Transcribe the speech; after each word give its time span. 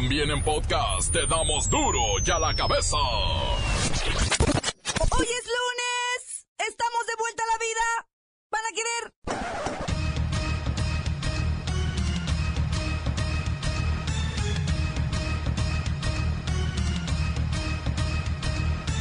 También 0.00 0.30
en 0.30 0.40
podcast 0.44 1.12
te 1.12 1.26
damos 1.26 1.68
duro 1.68 1.98
y 2.24 2.30
a 2.30 2.38
la 2.38 2.54
cabeza. 2.54 2.96
Hoy 5.10 5.26
es 5.26 5.44
lunes. 5.58 6.46
Estamos 6.56 7.04
de 7.04 7.16
vuelta 7.18 7.42
a 7.42 7.46
la 7.48 7.58
vida. 7.58 8.06
¿Van 8.48 8.62
a 8.64 8.72
querer? 8.76 9.12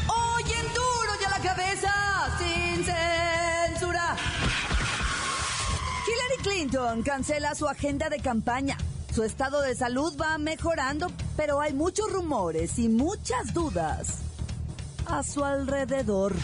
Hoy 0.07 0.43
duro 0.73 1.11
y 1.21 1.23
a 1.25 1.29
la 1.29 1.39
cabeza. 1.47 1.93
Sin 2.39 2.83
censura. 2.83 4.15
Hillary 6.07 6.41
Clinton 6.41 7.03
cancela 7.03 7.53
su 7.53 7.67
agenda 7.67 8.09
de 8.09 8.19
campaña. 8.19 8.77
Su 9.17 9.23
estado 9.23 9.63
de 9.63 9.73
salud 9.73 10.15
va 10.21 10.37
mejorando, 10.37 11.07
pero 11.35 11.59
hay 11.59 11.73
muchos 11.73 12.07
rumores 12.11 12.77
y 12.77 12.87
muchas 12.87 13.51
dudas 13.51 14.19
a 15.07 15.23
su 15.23 15.43
alrededor. 15.43 16.35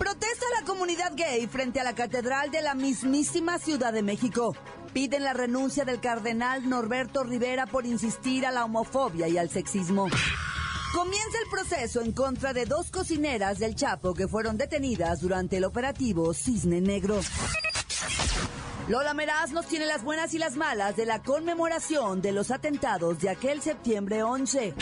Protesta 0.00 0.46
la 0.58 0.66
comunidad 0.66 1.12
gay 1.14 1.46
frente 1.46 1.78
a 1.78 1.84
la 1.84 1.94
Catedral 1.94 2.50
de 2.50 2.62
la 2.62 2.74
mismísima 2.74 3.60
Ciudad 3.60 3.92
de 3.92 4.02
México. 4.02 4.56
Piden 4.92 5.22
la 5.22 5.32
renuncia 5.32 5.84
del 5.84 6.00
cardenal 6.00 6.68
Norberto 6.68 7.22
Rivera 7.22 7.66
por 7.66 7.86
insistir 7.86 8.44
a 8.44 8.50
la 8.50 8.64
homofobia 8.64 9.28
y 9.28 9.38
al 9.38 9.48
sexismo. 9.48 10.08
Comienza 10.92 11.38
el 11.44 11.50
proceso 11.52 12.00
en 12.00 12.10
contra 12.10 12.52
de 12.52 12.66
dos 12.66 12.90
cocineras 12.90 13.60
del 13.60 13.76
Chapo 13.76 14.12
que 14.12 14.26
fueron 14.26 14.58
detenidas 14.58 15.20
durante 15.20 15.58
el 15.58 15.64
operativo 15.66 16.34
Cisne 16.34 16.80
Negro. 16.80 17.20
Lola 18.90 19.14
Meraz 19.14 19.52
nos 19.52 19.66
tiene 19.66 19.86
las 19.86 20.02
buenas 20.02 20.34
y 20.34 20.38
las 20.38 20.56
malas 20.56 20.96
de 20.96 21.06
la 21.06 21.22
conmemoración 21.22 22.20
de 22.20 22.32
los 22.32 22.50
atentados 22.50 23.20
de 23.20 23.30
aquel 23.30 23.62
septiembre 23.62 24.24
11. 24.24 24.74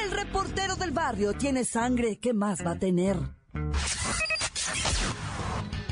El 0.00 0.10
reportero 0.12 0.76
del 0.76 0.92
barrio 0.92 1.32
tiene 1.32 1.64
sangre, 1.64 2.20
¿qué 2.20 2.34
más 2.34 2.64
va 2.64 2.70
a 2.72 2.78
tener? 2.78 3.16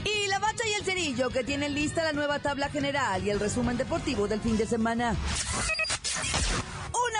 Y 0.04 0.28
la 0.28 0.38
bacha 0.38 0.64
y 0.64 0.74
el 0.74 0.84
cerillo 0.84 1.28
que 1.28 1.42
tienen 1.42 1.74
lista 1.74 2.04
la 2.04 2.12
nueva 2.12 2.38
tabla 2.38 2.68
general 2.68 3.26
y 3.26 3.30
el 3.30 3.40
resumen 3.40 3.76
deportivo 3.76 4.28
del 4.28 4.40
fin 4.40 4.56
de 4.56 4.66
semana. 4.66 5.16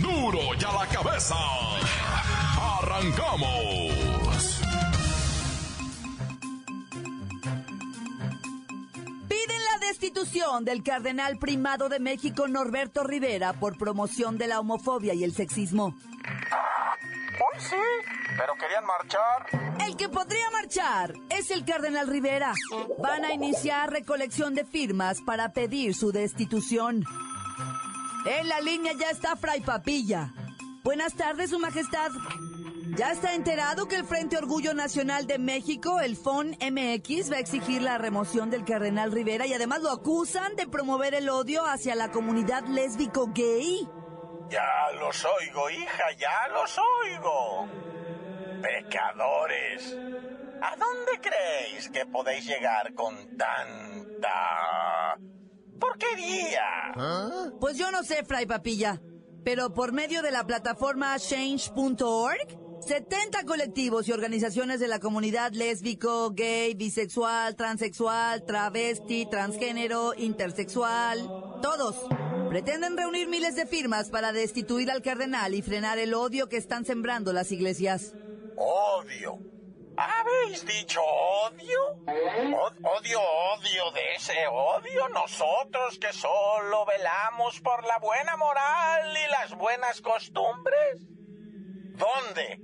Duro 0.00 0.38
y 0.56 0.64
a 0.64 0.72
la 0.72 0.86
cabeza. 0.86 1.34
Arrancamos. 2.78 4.60
Piden 9.28 9.64
la 9.72 9.86
destitución 9.88 10.64
del 10.64 10.84
cardenal 10.84 11.38
primado 11.38 11.88
de 11.88 11.98
México 11.98 12.46
Norberto 12.46 13.02
Rivera 13.02 13.54
por 13.54 13.76
promoción 13.76 14.38
de 14.38 14.46
la 14.46 14.60
homofobia 14.60 15.14
y 15.14 15.24
el 15.24 15.34
sexismo. 15.34 15.86
Hoy 15.86 17.60
sí, 17.60 17.74
pero 18.36 18.54
querían 18.54 18.86
marchar. 18.86 19.80
El 19.84 19.96
que 19.96 20.08
podría 20.08 20.48
marchar 20.52 21.14
es 21.28 21.50
el 21.50 21.64
cardenal 21.64 22.06
Rivera. 22.06 22.52
Van 22.98 23.24
a 23.24 23.32
iniciar 23.32 23.90
recolección 23.90 24.54
de 24.54 24.64
firmas 24.64 25.20
para 25.22 25.52
pedir 25.52 25.96
su 25.96 26.12
destitución. 26.12 27.04
En 28.26 28.48
la 28.48 28.60
línea 28.60 28.92
ya 28.98 29.10
está 29.10 29.36
Fray 29.36 29.60
Papilla. 29.60 30.32
Buenas 30.82 31.14
tardes, 31.14 31.50
Su 31.50 31.58
Majestad. 31.58 32.10
¿Ya 32.96 33.12
está 33.12 33.34
enterado 33.34 33.86
que 33.86 33.96
el 33.96 34.04
Frente 34.04 34.38
Orgullo 34.38 34.72
Nacional 34.72 35.26
de 35.26 35.38
México, 35.38 36.00
el 36.00 36.16
FON 36.16 36.56
MX, 36.60 37.30
va 37.30 37.36
a 37.36 37.40
exigir 37.40 37.82
la 37.82 37.98
remoción 37.98 38.48
del 38.48 38.64
cardenal 38.64 39.12
Rivera 39.12 39.46
y 39.46 39.52
además 39.52 39.82
lo 39.82 39.90
acusan 39.90 40.56
de 40.56 40.66
promover 40.66 41.12
el 41.14 41.28
odio 41.28 41.66
hacia 41.66 41.94
la 41.94 42.10
comunidad 42.10 42.64
lésbico 42.66 43.30
gay? 43.34 43.86
Ya 44.48 44.92
los 44.98 45.24
oigo, 45.24 45.68
hija, 45.70 46.12
ya 46.16 46.48
los 46.52 46.78
oigo. 47.02 47.68
Pecadores. 48.62 49.98
¿A 50.62 50.76
dónde 50.76 51.20
creéis 51.20 51.90
que 51.90 52.06
podéis 52.06 52.46
llegar 52.46 52.94
con 52.94 53.36
tanta 53.36 55.18
porquería? 55.78 57.52
Pues 57.60 57.76
yo 57.76 57.90
no 57.90 58.02
sé, 58.02 58.24
Fray 58.24 58.46
Papilla, 58.46 59.00
pero 59.44 59.74
por 59.74 59.92
medio 59.92 60.22
de 60.22 60.30
la 60.30 60.46
plataforma 60.46 61.18
change.org, 61.18 62.80
70 62.80 63.44
colectivos 63.44 64.08
y 64.08 64.12
organizaciones 64.12 64.80
de 64.80 64.88
la 64.88 64.98
comunidad 64.98 65.52
lésbico, 65.52 66.30
gay, 66.30 66.74
bisexual, 66.74 67.56
transexual, 67.56 68.44
travesti, 68.44 69.26
transgénero, 69.26 70.12
intersexual, 70.16 71.58
todos 71.62 71.96
pretenden 72.50 72.96
reunir 72.96 73.28
miles 73.28 73.56
de 73.56 73.66
firmas 73.66 74.10
para 74.10 74.32
destituir 74.32 74.90
al 74.90 75.02
cardenal 75.02 75.54
y 75.54 75.62
frenar 75.62 75.98
el 75.98 76.14
odio 76.14 76.48
que 76.48 76.56
están 76.56 76.84
sembrando 76.84 77.32
las 77.32 77.50
iglesias. 77.50 78.14
Odio. 78.56 79.53
¿Habéis 79.96 80.66
dicho 80.66 81.00
odio? 81.02 81.80
Odio, 82.82 83.20
odio 83.20 83.90
de 83.92 84.14
ese 84.14 84.46
odio. 84.48 85.08
Nosotros 85.10 85.98
que 85.98 86.12
solo 86.12 86.84
velamos 86.84 87.60
por 87.60 87.84
la 87.84 87.98
buena 87.98 88.36
moral 88.36 89.16
y 89.16 89.30
las 89.30 89.54
buenas 89.54 90.00
costumbres. 90.00 91.00
¿Dónde? 91.96 92.60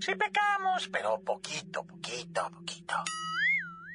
Sí 0.00 0.14
pecamos, 0.14 0.88
pero 0.88 1.20
poquito, 1.22 1.84
poquito, 1.84 2.50
poquito. 2.50 2.94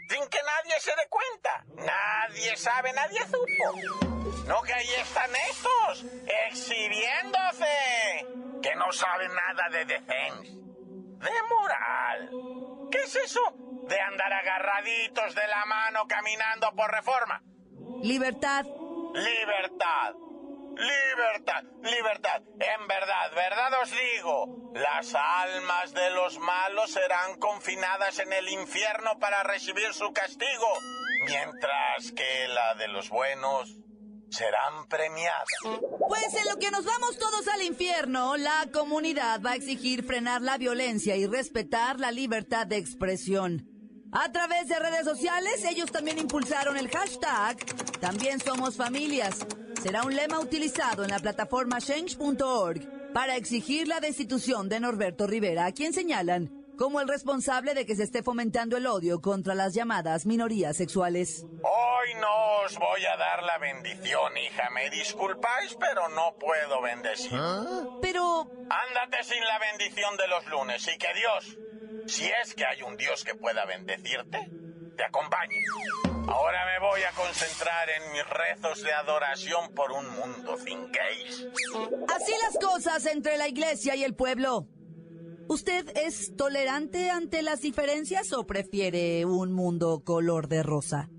Sin 0.09 0.27
que 0.29 0.39
nadie 0.41 0.79
se 0.79 0.91
dé 0.91 1.07
cuenta. 1.09 1.65
Nadie 1.75 2.55
sabe, 2.55 2.93
nadie 2.93 3.19
supo. 3.25 4.45
No 4.45 4.61
que 4.61 4.73
ahí 4.73 4.93
están 5.01 5.29
estos, 5.49 6.05
exhibiéndose. 6.49 7.65
Que 8.61 8.75
no 8.75 8.91
saben 8.91 9.31
nada 9.33 9.69
de 9.69 9.85
defensa. 9.85 10.51
De 10.53 11.43
moral. 11.49 11.76
¿Qué 12.91 12.97
es 12.99 13.15
eso? 13.15 13.41
De 13.87 13.99
andar 13.99 14.31
agarraditos 14.33 15.35
de 15.35 15.47
la 15.47 15.65
mano 15.65 16.07
caminando 16.07 16.71
por 16.75 16.91
reforma. 16.91 17.41
Libertad. 18.01 18.65
Libertad. 19.13 20.15
Libertad, 20.77 21.63
libertad. 21.81 22.41
En 22.59 22.87
verdad, 22.87 23.31
verdad 23.33 23.81
os 23.81 23.91
digo, 23.91 24.71
las 24.75 25.15
almas 25.15 25.91
de 25.91 26.11
los 26.11 26.37
malos 26.37 26.91
serán 26.91 27.39
confinadas 27.39 28.19
en 28.19 28.31
el 28.31 28.47
infierno 28.49 29.17
para 29.17 29.41
recibir 29.41 29.91
su 29.95 30.13
castigo, 30.13 30.67
mientras 31.25 32.11
que 32.11 32.47
la 32.49 32.75
de 32.75 32.89
los 32.89 33.09
buenos 33.09 33.75
serán 34.29 34.87
premiadas. 34.87 35.47
Pues 36.07 36.33
en 36.33 36.49
lo 36.49 36.57
que 36.59 36.71
nos 36.71 36.85
vamos 36.85 37.17
todos 37.17 37.47
al 37.47 37.63
infierno, 37.63 38.37
la 38.37 38.67
comunidad 38.71 39.41
va 39.41 39.51
a 39.51 39.55
exigir 39.55 40.03
frenar 40.03 40.41
la 40.41 40.57
violencia 40.57 41.15
y 41.15 41.25
respetar 41.25 41.99
la 41.99 42.11
libertad 42.11 42.67
de 42.67 42.77
expresión. 42.77 43.67
A 44.11 44.31
través 44.31 44.67
de 44.67 44.79
redes 44.79 45.05
sociales, 45.05 45.63
ellos 45.65 45.91
también 45.91 46.17
impulsaron 46.17 46.77
el 46.77 46.89
hashtag 46.89 47.57
También 47.99 48.39
somos 48.39 48.77
familias. 48.77 49.45
Será 49.81 50.03
un 50.03 50.15
lema 50.15 50.39
utilizado 50.39 51.03
en 51.03 51.09
la 51.09 51.19
plataforma 51.19 51.79
change.org 51.79 53.13
para 53.13 53.35
exigir 53.35 53.87
la 53.87 53.99
destitución 53.99 54.69
de 54.69 54.79
Norberto 54.79 55.27
Rivera, 55.27 55.65
a 55.65 55.71
quien 55.71 55.93
señalan 55.93 56.56
como 56.77 57.01
el 57.01 57.07
responsable 57.07 57.73
de 57.73 57.85
que 57.85 57.95
se 57.95 58.03
esté 58.03 58.23
fomentando 58.23 58.77
el 58.77 58.87
odio 58.87 59.19
contra 59.19 59.55
las 59.55 59.73
llamadas 59.73 60.25
minorías 60.25 60.77
sexuales. 60.77 61.45
Hoy 61.63 62.13
no 62.21 62.61
os 62.65 62.77
voy 62.77 63.05
a 63.05 63.17
dar 63.17 63.43
la 63.43 63.57
bendición, 63.57 64.37
hija. 64.37 64.69
Me 64.69 64.89
disculpáis, 64.89 65.75
pero 65.79 66.07
no 66.09 66.35
puedo 66.39 66.81
bendecir. 66.81 67.39
Pero, 68.01 68.49
Ándate 68.69 69.23
sin 69.23 69.43
la 69.43 69.59
bendición 69.59 70.17
de 70.17 70.27
los 70.27 70.45
lunes 70.47 70.87
y 70.87 70.97
que 70.97 71.07
Dios, 71.13 71.57
si 72.05 72.29
es 72.43 72.53
que 72.53 72.65
hay 72.65 72.81
un 72.83 72.95
Dios 72.97 73.23
que 73.23 73.33
pueda 73.35 73.65
bendecirte, 73.65 74.49
te 74.95 75.03
acompañe. 75.03 75.63
Ahora 76.27 76.65
me 76.65 76.85
voy 76.85 77.01
a 77.03 77.11
concentrar 77.13 77.89
en 77.89 78.11
mis 78.11 78.27
rezos 78.29 78.83
de 78.83 78.93
adoración 78.93 79.73
por 79.73 79.91
un 79.93 80.09
mundo 80.09 80.57
sin 80.57 80.91
gays. 80.91 81.47
así 82.13 82.33
las 82.43 82.57
cosas 82.61 83.05
entre 83.05 83.37
la 83.37 83.47
iglesia 83.47 83.95
y 83.95 84.03
el 84.03 84.13
pueblo. 84.13 84.67
¿Usted 85.49 85.85
es 85.95 86.35
tolerante 86.35 87.09
ante 87.09 87.41
las 87.41 87.61
diferencias 87.61 88.33
o 88.33 88.45
prefiere 88.45 89.25
un 89.25 89.53
mundo 89.53 90.03
color 90.03 90.49
de 90.49 90.61
rosa? 90.61 91.09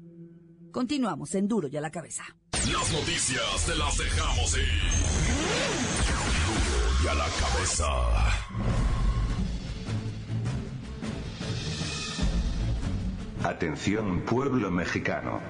Continuamos 0.71 1.35
en 1.35 1.49
Duro 1.49 1.69
y 1.69 1.77
a 1.79 1.81
la 1.81 1.91
cabeza. 1.91 2.25
Las 2.53 2.93
noticias 2.93 3.67
te 3.67 3.75
las 3.75 3.97
dejamos 3.97 4.59
ir. 4.59 4.69
Duro 6.47 7.05
y 7.05 7.09
a 7.09 7.15
la 7.15 7.27
cabeza. 7.41 7.87
Atención 13.45 14.21
pueblo 14.27 14.71
mexicano. 14.71 15.41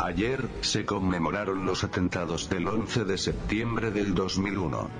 Ayer 0.00 0.46
se 0.60 0.84
conmemoraron 0.84 1.64
los 1.64 1.82
atentados 1.82 2.50
del 2.50 2.68
11 2.68 3.04
de 3.04 3.16
septiembre 3.16 3.90
del 3.90 4.14
2001. 4.14 4.90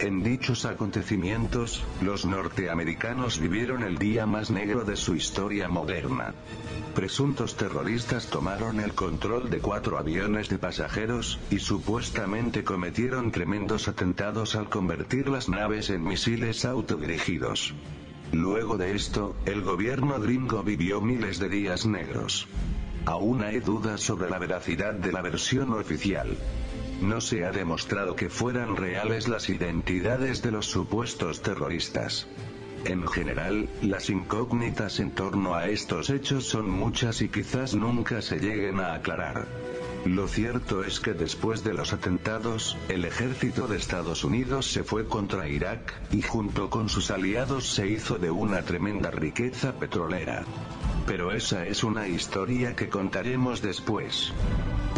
En 0.00 0.22
dichos 0.22 0.64
acontecimientos, 0.64 1.82
los 2.02 2.24
norteamericanos 2.24 3.40
vivieron 3.40 3.82
el 3.82 3.98
día 3.98 4.26
más 4.26 4.48
negro 4.48 4.84
de 4.84 4.94
su 4.94 5.16
historia 5.16 5.66
moderna. 5.66 6.34
Presuntos 6.94 7.56
terroristas 7.56 8.28
tomaron 8.28 8.78
el 8.78 8.94
control 8.94 9.50
de 9.50 9.58
cuatro 9.58 9.98
aviones 9.98 10.48
de 10.50 10.58
pasajeros, 10.58 11.40
y 11.50 11.58
supuestamente 11.58 12.62
cometieron 12.62 13.32
tremendos 13.32 13.88
atentados 13.88 14.54
al 14.54 14.68
convertir 14.68 15.28
las 15.28 15.48
naves 15.48 15.90
en 15.90 16.04
misiles 16.04 16.64
autodirigidos. 16.64 17.74
Luego 18.30 18.76
de 18.76 18.94
esto, 18.94 19.34
el 19.46 19.62
gobierno 19.62 20.20
gringo 20.20 20.62
vivió 20.62 21.00
miles 21.00 21.40
de 21.40 21.48
días 21.48 21.86
negros. 21.86 22.46
Aún 23.04 23.42
hay 23.42 23.58
dudas 23.58 24.00
sobre 24.00 24.30
la 24.30 24.38
veracidad 24.38 24.94
de 24.94 25.10
la 25.10 25.22
versión 25.22 25.72
oficial. 25.72 26.36
No 27.00 27.20
se 27.20 27.44
ha 27.44 27.52
demostrado 27.52 28.16
que 28.16 28.28
fueran 28.28 28.76
reales 28.76 29.28
las 29.28 29.48
identidades 29.48 30.42
de 30.42 30.50
los 30.50 30.66
supuestos 30.66 31.42
terroristas. 31.42 32.26
En 32.84 33.06
general, 33.06 33.68
las 33.82 34.10
incógnitas 34.10 34.98
en 35.00 35.12
torno 35.12 35.54
a 35.54 35.68
estos 35.68 36.10
hechos 36.10 36.44
son 36.44 36.68
muchas 36.70 37.22
y 37.22 37.28
quizás 37.28 37.74
nunca 37.74 38.22
se 38.22 38.38
lleguen 38.38 38.80
a 38.80 38.94
aclarar. 38.94 39.46
Lo 40.04 40.28
cierto 40.28 40.84
es 40.84 41.00
que 41.00 41.12
después 41.12 41.64
de 41.64 41.74
los 41.74 41.92
atentados, 41.92 42.76
el 42.88 43.04
ejército 43.04 43.66
de 43.66 43.76
Estados 43.76 44.24
Unidos 44.24 44.70
se 44.70 44.84
fue 44.84 45.06
contra 45.06 45.48
Irak, 45.48 45.92
y 46.12 46.22
junto 46.22 46.70
con 46.70 46.88
sus 46.88 47.10
aliados 47.10 47.68
se 47.68 47.88
hizo 47.88 48.16
de 48.16 48.30
una 48.30 48.62
tremenda 48.62 49.10
riqueza 49.10 49.74
petrolera. 49.74 50.44
Pero 51.06 51.32
esa 51.32 51.66
es 51.66 51.84
una 51.84 52.06
historia 52.06 52.76
que 52.76 52.88
contaremos 52.88 53.60
después. 53.60 54.32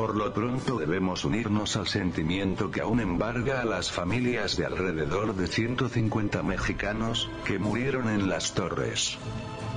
Por 0.00 0.17
lo 0.17 0.32
pronto 0.32 0.79
debemos 0.79 1.26
unirnos 1.26 1.76
al 1.76 1.87
sentimiento 1.87 2.70
que 2.70 2.81
aún 2.81 3.00
embarga 3.00 3.61
a 3.61 3.67
las 3.67 3.93
familias 3.93 4.56
de 4.56 4.64
alrededor 4.64 5.37
de 5.37 5.47
150 5.47 6.43
mexicanos, 6.43 7.29
que 7.44 7.58
murieron 7.58 8.08
en 8.08 8.31
las 8.31 8.55
torres. 8.55 9.19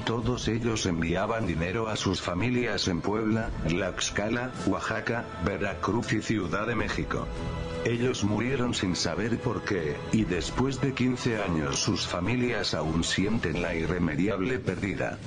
Todos 0.06 0.48
ellos 0.48 0.86
enviaban 0.86 1.46
dinero 1.46 1.90
a 1.90 1.98
sus 1.98 2.22
familias 2.22 2.88
en 2.88 3.02
Puebla, 3.02 3.50
Tlaxcala, 3.68 4.54
Oaxaca, 4.66 5.26
Veracruz 5.44 6.14
y 6.14 6.22
Ciudad 6.22 6.68
de 6.68 6.76
México. 6.76 7.28
Ellos 7.84 8.24
murieron 8.24 8.74
sin 8.74 8.96
saber 8.96 9.38
por 9.40 9.64
qué, 9.64 9.98
y 10.14 10.24
después 10.24 10.80
de 10.80 10.94
15 10.94 11.42
años 11.42 11.80
sus 11.80 12.08
familias 12.08 12.74
aún 12.74 13.04
sienten 13.04 13.62
la 13.62 13.76
irremediable 13.76 14.60
pérdida. 14.60 15.20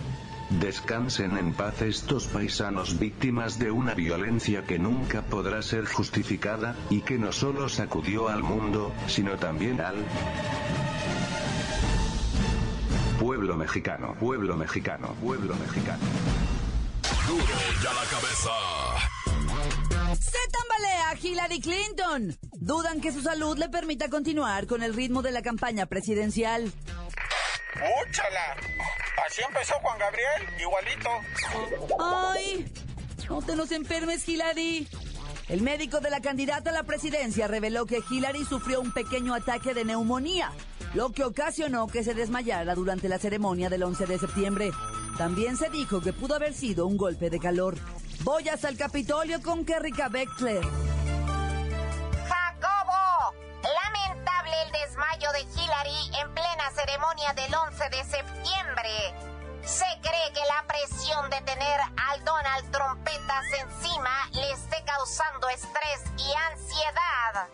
Descansen 0.51 1.37
en 1.37 1.53
paz 1.53 1.83
estos 1.83 2.29
paisanos 2.29 2.99
víctimas 2.99 3.59
de 3.59 3.73
una 3.73 3.95
violencia 3.95 4.63
que 4.63 4.79
nunca 4.79 5.23
podrá 5.23 5.61
ser 5.61 5.87
justificada, 5.87 6.77
y 6.89 7.01
que 7.01 7.19
no 7.19 7.33
solo 7.33 7.69
sacudió 7.69 8.29
al 8.29 8.43
mundo, 8.43 8.93
sino 9.09 9.37
también 9.37 9.81
al 9.81 9.97
pueblo 13.19 13.57
mexicano, 13.57 14.15
pueblo 14.21 14.57
mexicano, 14.57 15.15
pueblo 15.21 15.57
mexicano. 15.57 16.05
Duro 17.27 17.43
y 17.83 17.87
a 17.87 17.93
la 17.93 18.05
cabeza. 18.09 18.51
Se 20.21 20.39
tambalea 20.53 21.17
Hillary 21.21 21.61
Clinton. 21.61 22.37
Dudan 22.53 23.01
que 23.01 23.11
su 23.11 23.21
salud 23.21 23.59
le 23.59 23.69
permita 23.69 24.09
continuar 24.09 24.67
con 24.67 24.83
el 24.83 24.95
ritmo 24.95 25.23
de 25.23 25.33
la 25.33 25.43
campaña 25.43 25.87
presidencial. 25.87 26.73
¡Úchala! 27.77 28.57
Así 29.27 29.43
empezó 29.47 29.75
Juan 29.81 29.99
Gabriel, 29.99 30.61
igualito. 30.61 31.11
¡Ay! 32.01 32.73
No 33.29 33.43
te 33.43 33.57
nos 33.57 33.73
enfermes, 33.73 34.29
Hillary. 34.29 34.89
El 35.49 35.63
médico 35.63 36.01
de 36.01 36.11
la 36.11 36.21
candidata 36.21 36.71
a 36.71 36.73
la 36.73 36.83
presidencia 36.83 37.47
reveló 37.47 37.87
que 37.87 38.03
Hillary 38.09 38.45
sufrió 38.45 38.81
un 38.81 38.93
pequeño 38.93 39.35
ataque 39.35 39.75
de 39.75 39.85
neumonía, 39.85 40.53
lo 40.95 41.11
que 41.11 41.25
ocasionó 41.25 41.87
que 41.87 42.03
se 42.03 42.15
desmayara 42.15 42.75
durante 42.75 43.09
la 43.09 43.19
ceremonia 43.19 43.69
del 43.69 43.85
11 43.85 44.07
de 44.07 44.19
septiembre. 44.19 44.71
También 45.19 45.57
se 45.57 45.71
dijo 45.71 46.01
que 46.01 46.13
pudo 46.13 46.35
haber 46.35 46.53
sido 46.53 46.87
un 46.87 46.97
golpe 46.97 47.31
de 47.31 47.39
calor. 47.39 47.77
Voy 48.21 48.49
hasta 48.49 48.69
el 48.69 48.77
Capitolio 48.77 49.41
con 49.43 49.65
Kerrika 49.65 50.09
Beckler. 50.09 50.63
Jacobo, 52.29 53.35
lamentable 53.63 54.53
el 54.67 54.73
desmayo 54.73 55.33
de 55.33 55.41
Hillary 55.43 56.11
en 56.23 56.36
ceremonia 57.07 57.33
del 57.35 57.55
11 57.55 57.91
de 57.91 58.05
septiembre. 58.05 59.15
Se 59.65 59.85
cree 60.01 60.33
que 60.33 60.41
la 60.47 60.65
presión 60.67 61.31
de 61.31 61.41
tener 61.43 61.81
al 62.11 62.25
Donald 62.25 62.71
Trompetas 62.71 63.45
encima 63.61 64.11
le 64.33 64.53
esté 64.53 64.83
causando 64.85 65.49
estrés 65.49 66.03
y 66.17 66.33
ansiedad. 66.53 67.49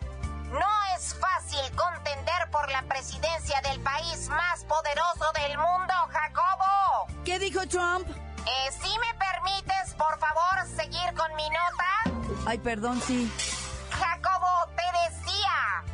No 0.52 0.96
es 0.96 1.14
fácil 1.14 1.60
contender 1.76 2.50
por 2.50 2.70
la 2.70 2.82
presidencia 2.82 3.60
del 3.62 3.80
país 3.80 4.28
más 4.28 4.64
poderoso 4.64 5.32
del 5.34 5.56
mundo, 5.58 5.94
Jacobo. 6.10 7.22
¿Qué 7.24 7.38
dijo 7.38 7.66
Trump? 7.66 8.06
Eh, 8.08 8.72
si 8.72 8.98
me 8.98 9.14
permites, 9.18 9.94
por 9.94 10.18
favor, 10.18 10.66
seguir 10.76 11.14
con 11.14 11.34
mi 11.36 11.48
nota. 11.48 12.44
Ay, 12.46 12.58
perdón, 12.58 13.00
sí. 13.00 13.30
Jacobo, 13.90 14.68
te 14.76 14.82
decía, 15.10 15.84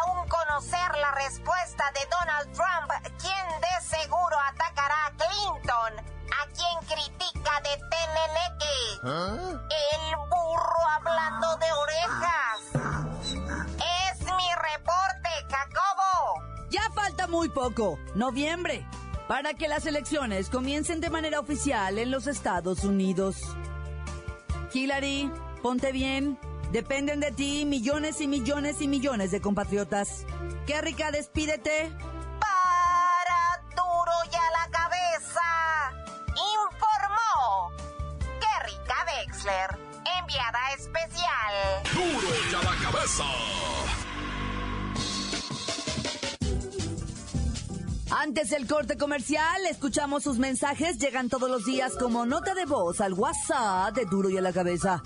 aún 0.00 0.28
conocer 0.28 0.96
la 1.00 1.12
respuesta 1.12 1.84
de 1.94 2.00
Donald 2.10 2.52
Trump, 2.52 2.90
quien 3.18 3.60
de 3.60 3.86
seguro 3.86 4.36
atacará 4.48 5.06
a 5.06 5.10
Clinton, 5.12 5.92
a 6.30 6.46
quien 6.52 6.78
critica 6.88 7.60
de 7.62 7.76
Teleleque. 7.90 8.74
El 9.04 10.16
burro 10.30 10.82
hablando 10.96 11.56
de 11.58 11.72
orejas. 11.72 12.58
Es 14.10 14.20
mi 14.20 14.50
reporte, 14.72 15.30
Jacobo. 15.50 16.42
Ya 16.70 16.90
falta 16.94 17.26
muy 17.26 17.48
poco, 17.48 17.98
noviembre, 18.14 18.86
para 19.28 19.54
que 19.54 19.68
las 19.68 19.86
elecciones 19.86 20.50
comiencen 20.50 21.00
de 21.00 21.10
manera 21.10 21.40
oficial 21.40 21.98
en 21.98 22.10
los 22.10 22.26
Estados 22.26 22.84
Unidos. 22.84 23.36
Hillary, 24.72 25.30
ponte 25.62 25.92
bien. 25.92 26.38
Dependen 26.74 27.20
de 27.20 27.30
ti 27.30 27.64
millones 27.64 28.20
y 28.20 28.26
millones 28.26 28.80
y 28.80 28.88
millones 28.88 29.30
de 29.30 29.40
compatriotas. 29.40 30.26
Qué 30.66 30.80
rica, 30.80 31.12
despídete. 31.12 31.92
Para 32.40 33.62
duro 33.76 34.12
y 34.28 34.34
a 34.34 34.50
la 34.50 34.68
cabeza. 34.72 35.40
Informó 36.34 37.70
Kerrika 38.40 39.06
Wexler, 39.06 39.78
enviada 40.18 40.72
especial. 40.76 41.54
Duro 41.94 42.28
y 42.50 42.54
a 42.56 42.62
la 42.64 42.90
cabeza. 42.90 43.24
Antes 48.10 48.50
del 48.50 48.66
corte 48.66 48.96
comercial, 48.96 49.64
escuchamos 49.70 50.24
sus 50.24 50.38
mensajes. 50.38 50.98
Llegan 50.98 51.28
todos 51.28 51.48
los 51.48 51.64
días 51.64 51.92
como 52.00 52.26
nota 52.26 52.54
de 52.54 52.64
voz 52.64 53.00
al 53.00 53.12
WhatsApp 53.12 53.94
de 53.94 54.06
Duro 54.06 54.28
y 54.28 54.38
a 54.38 54.40
la 54.40 54.52
Cabeza. 54.52 55.02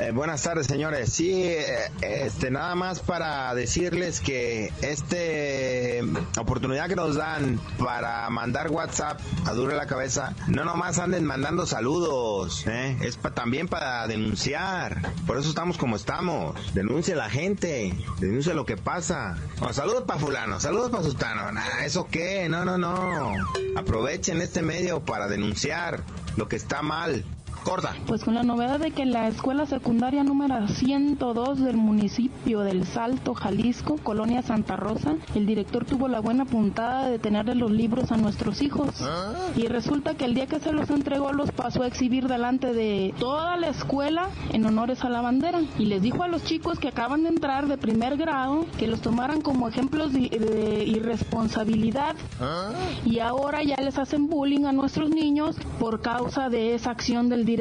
Eh, 0.00 0.11
buenas 0.12 0.42
tardes, 0.42 0.66
señores. 0.66 1.12
Sí, 1.12 1.30
eh, 1.32 1.90
este, 2.00 2.50
nada 2.50 2.75
más 2.75 2.99
para 3.00 3.54
decirles 3.54 4.20
que 4.20 4.73
este 4.82 6.00
oportunidad 6.38 6.88
que 6.88 6.97
nos 6.97 7.14
dan 7.16 7.61
para 7.78 8.28
mandar 8.30 8.70
WhatsApp 8.70 9.20
a 9.47 9.52
Duro 9.52 9.76
la 9.76 9.87
Cabeza, 9.87 10.35
no 10.49 10.64
nomás 10.64 10.99
anden 10.99 11.25
mandando 11.25 11.66
saludos, 11.66 12.64
¿eh? 12.66 12.97
es 13.02 13.16
pa- 13.16 13.32
también 13.35 13.68
para 13.68 14.06
denunciar. 14.08 15.12
Por 15.26 15.38
eso 15.38 15.49
estamos 15.49 15.78
como 15.78 15.97
estamos. 15.97 16.75
Denuncia 16.75 17.14
a 17.14 17.18
la 17.18 17.30
gente, 17.30 17.94
denuncia 18.18 18.54
lo 18.54 18.66
que 18.66 18.76
pasa. 18.76 19.37
Saludos 19.73 20.02
para 20.04 20.18
fulano, 20.20 20.61
saludos 20.61 20.90
para 20.90 21.04
sultano. 21.04 21.50
Nah, 21.52 21.85
¿Eso 21.85 22.08
qué? 22.11 22.49
No, 22.49 22.64
no, 22.64 22.76
no. 22.76 23.35
Aprovechen 23.76 24.40
este 24.42 24.62
medio 24.62 25.00
para 25.04 25.28
denunciar 25.28 26.02
lo 26.37 26.49
que 26.49 26.56
está 26.56 26.82
mal 26.82 27.25
Pues 28.06 28.25
con 28.25 28.34
la 28.34 28.42
novedad 28.42 28.80
de 28.80 28.92
que 28.92 29.04
la 29.04 29.28
escuela 29.28 29.66
secundaria 29.66 30.25
número 30.25 30.66
102 30.68 31.60
del 31.60 31.76
municipio 31.76 32.60
del 32.60 32.87
Salto, 32.87 33.34
Jalisco, 33.34 33.98
Colonia 34.02 34.40
Santa 34.40 34.76
Rosa, 34.76 35.16
el 35.34 35.44
director 35.44 35.84
tuvo 35.84 36.08
la 36.08 36.20
buena 36.20 36.46
puntada 36.46 37.10
de 37.10 37.18
tenerle 37.18 37.54
los 37.54 37.70
libros 37.70 38.10
a 38.10 38.16
nuestros 38.16 38.62
hijos. 38.62 38.88
Y 39.54 39.66
resulta 39.66 40.14
que 40.14 40.25
el 40.25 40.34
día 40.34 40.46
que 40.46 40.60
se 40.60 40.72
los 40.72 40.88
entregó 40.88 41.34
los 41.34 41.52
pasó 41.52 41.82
a 41.82 41.87
exhibir 41.87 42.26
delante 42.26 42.72
de 42.72 43.12
toda 43.18 43.58
la 43.58 43.68
escuela 43.68 44.30
en 44.50 44.64
honores 44.64 45.04
a 45.04 45.10
la 45.10 45.20
bandera. 45.20 45.60
Y 45.78 45.84
les 45.84 46.00
dijo 46.00 46.22
a 46.22 46.28
los 46.28 46.44
chicos 46.44 46.78
que 46.78 46.88
acaban 46.88 47.22
de 47.25 47.28
entrar 47.28 47.68
de 47.68 47.76
primer 47.76 48.16
grado 48.16 48.64
que 48.78 48.87
los 48.87 49.02
tomaran 49.02 49.42
como 49.42 49.68
ejemplos 49.68 50.14
de, 50.14 50.20
de 50.30 50.84
irresponsabilidad. 50.84 52.16
Y 53.04 53.18
ahora 53.18 53.62
ya 53.62 53.76
les 53.76 53.98
hacen 53.98 54.26
bullying 54.28 54.64
a 54.64 54.72
nuestros 54.72 55.10
niños 55.10 55.54
por 55.78 56.00
causa 56.00 56.48
de 56.48 56.75
esa 56.75 56.92
acción 56.92 57.28
del 57.28 57.44
director. 57.44 57.57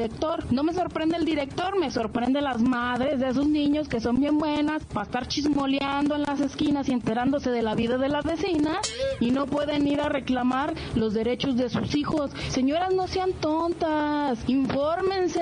No 0.51 0.61
me 0.61 0.73
sorprende 0.73 1.17
el 1.17 1.25
director, 1.25 1.79
me 1.79 1.89
sorprende 1.89 2.39
las 2.39 2.61
madres 2.61 3.19
de 3.19 3.29
esos 3.29 3.47
niños 3.47 3.87
que 3.87 3.99
son 3.99 4.19
bien 4.19 4.37
buenas 4.37 4.83
para 4.85 5.07
estar 5.07 5.27
chismoleando 5.27 6.13
en 6.13 6.21
las 6.21 6.39
esquinas 6.39 6.87
y 6.87 6.91
enterándose 6.91 7.49
de 7.49 7.63
la 7.63 7.73
vida 7.73 7.97
de 7.97 8.07
las 8.07 8.23
vecinas 8.23 8.77
y 9.19 9.31
no 9.31 9.47
pueden 9.47 9.87
ir 9.87 9.99
a 9.99 10.07
reclamar 10.07 10.75
los 10.93 11.15
derechos 11.15 11.57
de 11.57 11.69
sus 11.69 11.95
hijos. 11.95 12.29
Señoras, 12.49 12.93
no 12.93 13.07
sean 13.07 13.33
tontas, 13.41 14.37
infórmense, 14.47 15.41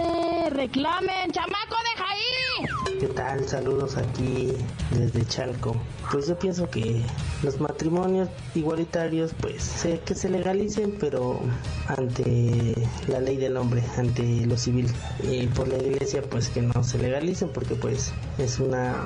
reclamen, 0.51 1.31
chamaco, 1.31 1.75
deja 1.93 2.09
ahí. 2.09 2.44
¿Qué 3.05 3.13
tal? 3.13 3.47
Saludos 3.47 3.97
aquí 3.97 4.51
desde 4.89 5.27
Chalco. 5.27 5.75
Pues 6.11 6.25
yo 6.25 6.39
pienso 6.39 6.67
que 6.71 7.03
los 7.43 7.61
matrimonios 7.61 8.29
igualitarios, 8.55 9.35
pues 9.39 9.61
sé 9.61 9.99
que 9.99 10.15
se 10.15 10.27
legalicen, 10.27 10.97
pero 10.99 11.39
ante 11.87 12.73
la 13.07 13.19
ley 13.19 13.37
del 13.37 13.57
hombre, 13.57 13.83
ante 13.95 14.47
lo 14.47 14.57
civil. 14.57 14.91
Y 15.21 15.45
por 15.45 15.67
la 15.67 15.77
iglesia, 15.77 16.23
pues 16.23 16.49
que 16.49 16.63
no 16.63 16.83
se 16.83 16.97
legalicen, 16.97 17.49
porque 17.49 17.75
pues 17.75 18.11
es 18.39 18.57
una 18.57 19.05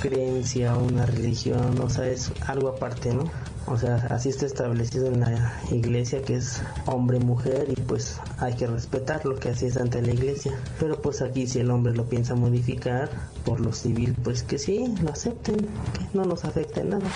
creencia, 0.00 0.74
una 0.76 1.04
religión, 1.04 1.78
o 1.82 1.90
sea, 1.90 2.06
es 2.06 2.32
algo 2.46 2.68
aparte, 2.68 3.12
¿no? 3.12 3.30
O 3.70 3.76
sea, 3.76 3.96
así 4.10 4.30
está 4.30 4.46
establecido 4.46 5.08
en 5.08 5.20
la 5.20 5.60
iglesia 5.70 6.22
que 6.22 6.36
es 6.36 6.62
hombre-mujer 6.86 7.66
y 7.68 7.78
pues 7.82 8.18
hay 8.38 8.54
que 8.54 8.66
respetar 8.66 9.26
lo 9.26 9.38
que 9.38 9.50
así 9.50 9.66
es 9.66 9.76
ante 9.76 10.00
la 10.00 10.12
iglesia. 10.12 10.58
Pero 10.80 11.00
pues 11.02 11.20
aquí 11.20 11.46
si 11.46 11.58
el 11.58 11.70
hombre 11.70 11.94
lo 11.94 12.08
piensa 12.08 12.34
modificar 12.34 13.10
por 13.44 13.60
lo 13.60 13.72
civil, 13.72 14.16
pues 14.24 14.42
que 14.42 14.58
sí, 14.58 14.94
lo 15.02 15.10
acepten, 15.10 15.56
que 15.56 16.06
no 16.14 16.24
nos 16.24 16.44
afecte 16.44 16.82
nada. 16.82 17.06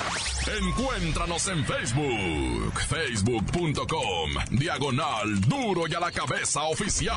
Encuéntranos 0.61 1.49
en 1.49 1.65
Facebook, 1.65 2.81
facebook.com, 2.81 4.31
diagonal 4.51 5.41
duro 5.43 5.85
y 5.89 5.95
a 5.95 6.01
la 6.01 6.13
cabeza 6.13 6.65
oficial. 6.65 7.17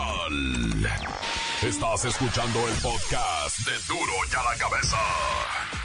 Estás 1.61 2.05
escuchando 2.05 2.59
el 2.69 2.75
podcast 2.75 3.59
de 3.59 3.93
duro 3.93 4.13
y 4.31 4.35
a 4.35 4.43
la 4.43 4.57
cabeza. 4.57 5.84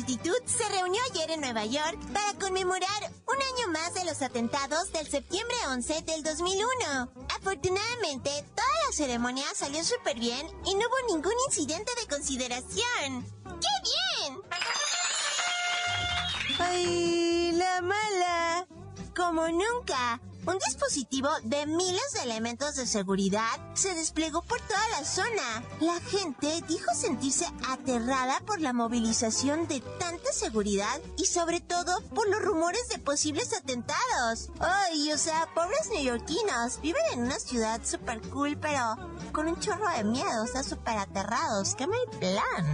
Multitud 0.00 0.42
se 0.46 0.66
reunió 0.70 0.98
ayer 1.10 1.30
en 1.30 1.42
Nueva 1.42 1.66
York 1.66 1.98
para 2.14 2.32
conmemorar 2.38 3.12
un 3.28 3.36
año 3.36 3.70
más 3.70 3.92
de 3.92 4.06
los 4.06 4.22
atentados 4.22 4.90
del 4.92 5.06
septiembre 5.06 5.54
11 5.68 6.00
del 6.06 6.22
2001. 6.22 7.12
Afortunadamente, 7.36 8.30
toda 8.54 8.68
la 8.86 8.96
ceremonia 8.96 9.44
salió 9.54 9.84
súper 9.84 10.18
bien 10.18 10.46
y 10.64 10.74
no 10.74 10.86
hubo 10.86 11.14
ningún 11.14 11.34
incidente 11.48 11.92
de 12.00 12.08
consideración. 12.08 13.26
¡Qué 13.44 14.30
bien! 14.30 14.40
¡Ay, 16.58 17.52
la 17.52 17.82
mala! 17.82 18.79
Como 19.20 19.46
nunca, 19.48 20.18
un 20.46 20.58
dispositivo 20.58 21.28
de 21.44 21.66
miles 21.66 22.12
de 22.14 22.22
elementos 22.22 22.74
de 22.76 22.86
seguridad 22.86 23.50
se 23.74 23.94
desplegó 23.94 24.40
por 24.40 24.58
toda 24.62 24.88
la 24.98 25.04
zona. 25.04 25.62
La 25.78 26.00
gente 26.00 26.64
dijo 26.66 26.94
sentirse 26.94 27.44
aterrada 27.68 28.40
por 28.46 28.62
la 28.62 28.72
movilización 28.72 29.68
de 29.68 29.82
tanta 29.98 30.32
seguridad 30.32 30.98
y 31.18 31.26
sobre 31.26 31.60
todo 31.60 32.00
por 32.14 32.30
los 32.30 32.40
rumores 32.40 32.88
de 32.88 32.98
posibles 32.98 33.52
atentados. 33.52 34.48
Ay, 34.58 35.12
o 35.12 35.18
sea, 35.18 35.46
pobres 35.54 35.90
neoyorquinos, 35.90 36.80
viven 36.80 37.02
en 37.12 37.24
una 37.24 37.38
ciudad 37.38 37.82
super 37.84 38.22
cool, 38.30 38.56
pero 38.56 38.96
con 39.32 39.48
un 39.48 39.60
chorro 39.60 39.86
de 39.98 40.04
miedo, 40.04 40.44
están 40.44 40.64
súper 40.64 40.96
aterrados. 40.96 41.74
¡Qué 41.74 41.86
mal 41.86 42.00
plan! 42.18 42.72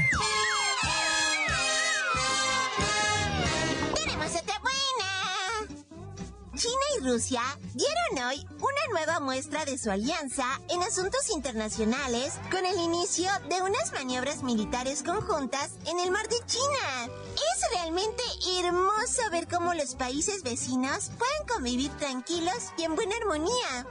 China 6.57 6.73
y 6.99 7.05
Rusia 7.05 7.43
dieron 7.75 8.27
hoy 8.27 8.47
una 8.57 8.87
nueva 8.91 9.21
muestra 9.21 9.67
de 9.67 9.77
su 9.77 9.91
alianza 9.91 10.47
en 10.71 10.83
asuntos 10.83 11.29
internacionales 11.29 12.33
con 12.51 12.65
el 12.65 12.81
inicio 12.81 13.29
de 13.51 13.61
unas 13.61 13.93
maniobras 13.93 14.43
militares 14.43 15.03
conjuntas 15.03 15.73
en 15.87 16.01
el 16.01 16.11
mar 16.11 16.27
de 16.29 16.39
China. 16.47 17.13
Es 17.35 17.71
realmente 17.73 18.23
hermoso 18.59 19.21
ver 19.31 19.49
cómo 19.49 19.75
los 19.75 19.97
países 19.97 20.43
vecinos 20.45 21.11
pueden 21.19 21.47
convivir 21.47 21.91
tranquilos 21.99 22.73
y 22.79 22.85
en 22.85 22.97
buena 22.97 23.17
armonía. 23.17 23.87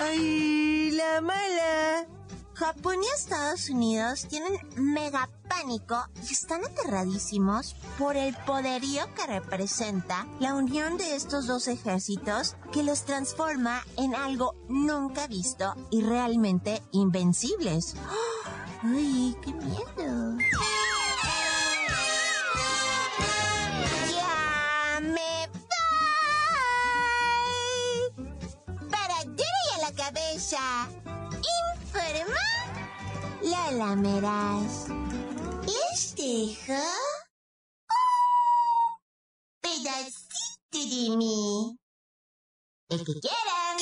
¡Ay, 0.00 0.90
la 0.90 1.20
mala! 1.20 2.08
Japón 2.60 2.96
y 3.02 3.06
Estados 3.18 3.70
Unidos 3.70 4.26
tienen 4.28 4.52
mega 4.76 5.30
pánico 5.48 5.96
y 6.28 6.30
están 6.34 6.62
aterradísimos 6.62 7.74
por 7.98 8.18
el 8.18 8.36
poderío 8.44 9.02
que 9.14 9.26
representa 9.26 10.26
la 10.40 10.52
unión 10.52 10.98
de 10.98 11.16
estos 11.16 11.46
dos 11.46 11.68
ejércitos 11.68 12.56
que 12.70 12.82
los 12.82 13.06
transforma 13.06 13.82
en 13.96 14.14
algo 14.14 14.56
nunca 14.68 15.26
visto 15.26 15.74
y 15.90 16.02
realmente 16.02 16.82
invencibles. 16.92 17.94
¡Ay, 18.82 19.34
qué 19.42 19.54
miedo! 19.54 20.36
¿Les 35.64 36.14
dejo? 36.16 36.82
¡Oh! 37.88 38.98
Pedacito 39.60 40.72
de 40.72 41.16
mí. 41.16 41.78
El 42.88 42.98
que 43.04 43.12
quieran. 43.20 43.78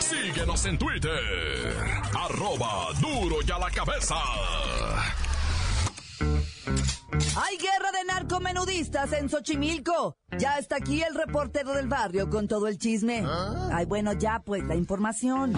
Síguenos 0.00 0.64
en 0.66 0.78
Twitter, 0.78 1.78
arroba 2.18 2.88
duro 3.00 3.36
y 3.46 3.50
a 3.52 3.58
la 3.58 3.70
cabeza. 3.70 4.16
Hay 7.36 7.56
guerra 7.58 7.92
de 7.92 8.04
narcomenudistas 8.06 9.12
en 9.12 9.28
Xochimilco. 9.28 10.16
Ya 10.36 10.58
está 10.58 10.76
aquí 10.76 11.02
el 11.02 11.14
reportero 11.14 11.72
del 11.74 11.86
barrio 11.86 12.28
con 12.28 12.48
todo 12.48 12.66
el 12.66 12.78
chisme. 12.78 13.24
Ay, 13.72 13.84
bueno, 13.86 14.12
ya 14.14 14.42
pues, 14.44 14.64
la 14.64 14.74
información. 14.74 15.54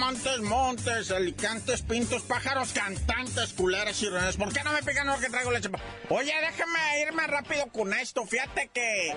Montes, 0.00 0.40
montes, 0.40 1.10
alicantes, 1.10 1.82
pintos, 1.82 2.22
pájaros, 2.22 2.72
cantantes, 2.72 3.52
culeras 3.52 4.02
y 4.02 4.08
renes. 4.08 4.36
¿Por 4.38 4.50
qué 4.50 4.64
no 4.64 4.72
me 4.72 4.82
pican 4.82 5.06
lo 5.06 5.18
que 5.20 5.28
traigo 5.28 5.50
leche? 5.52 5.68
Oye, 6.08 6.32
déjame 6.40 7.02
irme 7.02 7.26
rápido 7.26 7.66
con 7.66 7.92
esto. 7.92 8.24
Fíjate 8.24 8.70
que, 8.72 9.14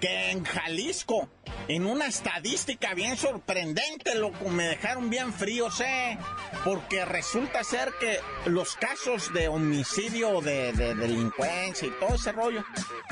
que 0.00 0.30
en 0.30 0.42
Jalisco, 0.42 1.28
en 1.68 1.84
una 1.84 2.06
estadística 2.06 2.94
bien 2.94 3.18
sorprendente, 3.18 4.14
loco, 4.14 4.48
me 4.48 4.64
dejaron 4.64 5.10
bien 5.10 5.34
fríos, 5.34 5.80
¿eh? 5.80 6.18
Porque 6.64 7.04
resulta 7.04 7.62
ser 7.62 7.92
que 8.00 8.18
los 8.46 8.74
casos 8.76 9.32
de 9.34 9.48
homicidio, 9.48 10.40
de, 10.40 10.72
de 10.72 10.94
delincuencia 10.94 11.86
y 11.86 11.90
todo 12.00 12.14
ese 12.14 12.32
rollo, 12.32 12.64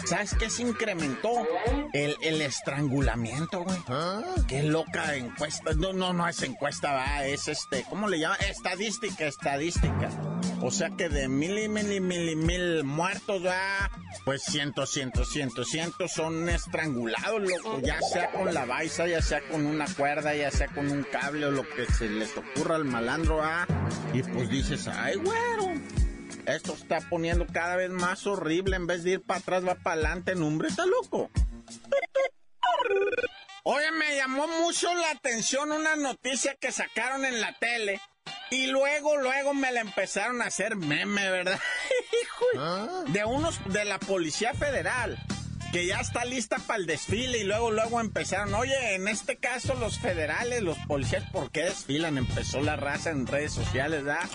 ¿sabes 0.07 0.35
qué 0.35 0.49
se 0.49 0.63
incrementó? 0.63 1.47
El, 1.93 2.17
el 2.23 2.41
estrangulamiento, 2.41 3.63
güey. 3.63 3.79
Qué 4.49 4.63
loca 4.63 5.17
encuesta. 5.17 5.75
No, 5.75 5.93
no, 5.93 6.15
no 6.15 6.27
es 6.27 6.43
encuesta, 6.43 6.93
va, 7.11 7.27
es 7.27 7.49
este, 7.49 7.85
¿cómo 7.89 8.09
le 8.09 8.19
llaman? 8.19 8.39
Estadística, 8.49 9.27
estadística. 9.27 10.11
O 10.63 10.71
sea 10.71 10.91
que 10.91 11.09
de 11.09 11.29
mil 11.29 11.59
y 11.59 11.69
mil 11.69 11.91
y 11.91 12.01
mil 12.01 12.29
y 12.29 12.37
mil 12.37 12.85
muertos, 12.85 13.43
ya, 13.43 13.91
pues 14.25 14.43
cientos, 14.43 14.91
cientos, 14.91 15.31
cientos, 15.31 15.69
cientos 15.69 16.13
son 16.13 16.49
estrangulados, 16.49 17.43
loco. 17.43 17.81
Ya 17.81 17.99
sea 18.01 18.31
con 18.31 18.53
la 18.53 18.67
baisa, 18.67 19.07
ya 19.07 19.23
sea 19.23 19.41
con 19.49 19.65
una 19.65 19.87
cuerda, 19.95 20.35
ya 20.35 20.51
sea 20.51 20.69
con 20.69 20.91
un 20.91 21.03
cable 21.05 21.47
o 21.47 21.51
lo 21.51 21.63
que 21.63 21.87
se 21.87 22.09
les 22.09 22.37
ocurra 22.37 22.77
al 22.77 22.85
malandro, 22.85 23.43
ah. 23.43 23.67
Y 24.13 24.23
pues 24.23 24.51
dices, 24.51 24.89
ay, 24.89 25.17
güero. 25.17 25.81
Esto 26.47 26.75
está 26.75 27.01
poniendo 27.09 27.47
cada 27.47 27.77
vez 27.77 27.91
más 27.91 28.27
horrible. 28.27 28.77
En 28.77 28.87
vez 28.87 29.05
de 29.05 29.13
ir 29.13 29.23
para 29.23 29.41
atrás, 29.41 29.67
va 29.67 29.75
para 29.77 29.95
adelante. 29.95 30.35
Nombre 30.35 30.69
está 30.69 30.85
loco. 30.85 31.31
Oye, 33.65 33.91
me 33.93 34.17
llamó 34.17 34.47
mucho 34.47 34.93
la 34.95 35.11
atención 35.11 35.73
una 35.73 35.97
noticia 35.97 36.55
que 36.55 36.73
sacaron 36.73 37.25
en 37.25 37.41
la 37.41 37.53
tele. 37.59 38.01
Y 38.51 38.67
luego, 38.67 39.17
luego 39.17 39.55
me 39.55 39.71
la 39.73 39.81
empezaron 39.81 40.43
a 40.43 40.47
hacer 40.47 40.77
meme, 40.77 41.31
¿verdad? 41.31 41.61
¿Ah? 42.59 43.05
De 43.09 43.25
unos 43.25 43.61
de 43.73 43.85
la 43.85 43.99
Policía 43.99 44.55
Federal 44.55 45.19
que 45.73 45.87
ya 45.87 46.01
está 46.01 46.25
lista 46.25 46.57
para 46.67 46.81
el 46.81 46.87
desfile 46.87 47.39
y 47.39 47.45
luego 47.45 47.71
luego 47.71 48.01
empezaron, 48.01 48.55
oye, 48.55 48.95
en 48.95 49.07
este 49.09 49.37
caso 49.37 49.75
los 49.75 49.99
federales, 49.99 50.63
los 50.63 50.79
policías, 50.79 51.25
¿por 51.31 51.51
qué 51.51 51.65
desfilan? 51.65 52.19
Empezó 52.19 52.61
la 52.61 52.77
raza 52.77 53.11
en 53.11 53.27
redes 53.27 53.53
sociales, 53.53 54.05
¿verdad? 54.05 54.29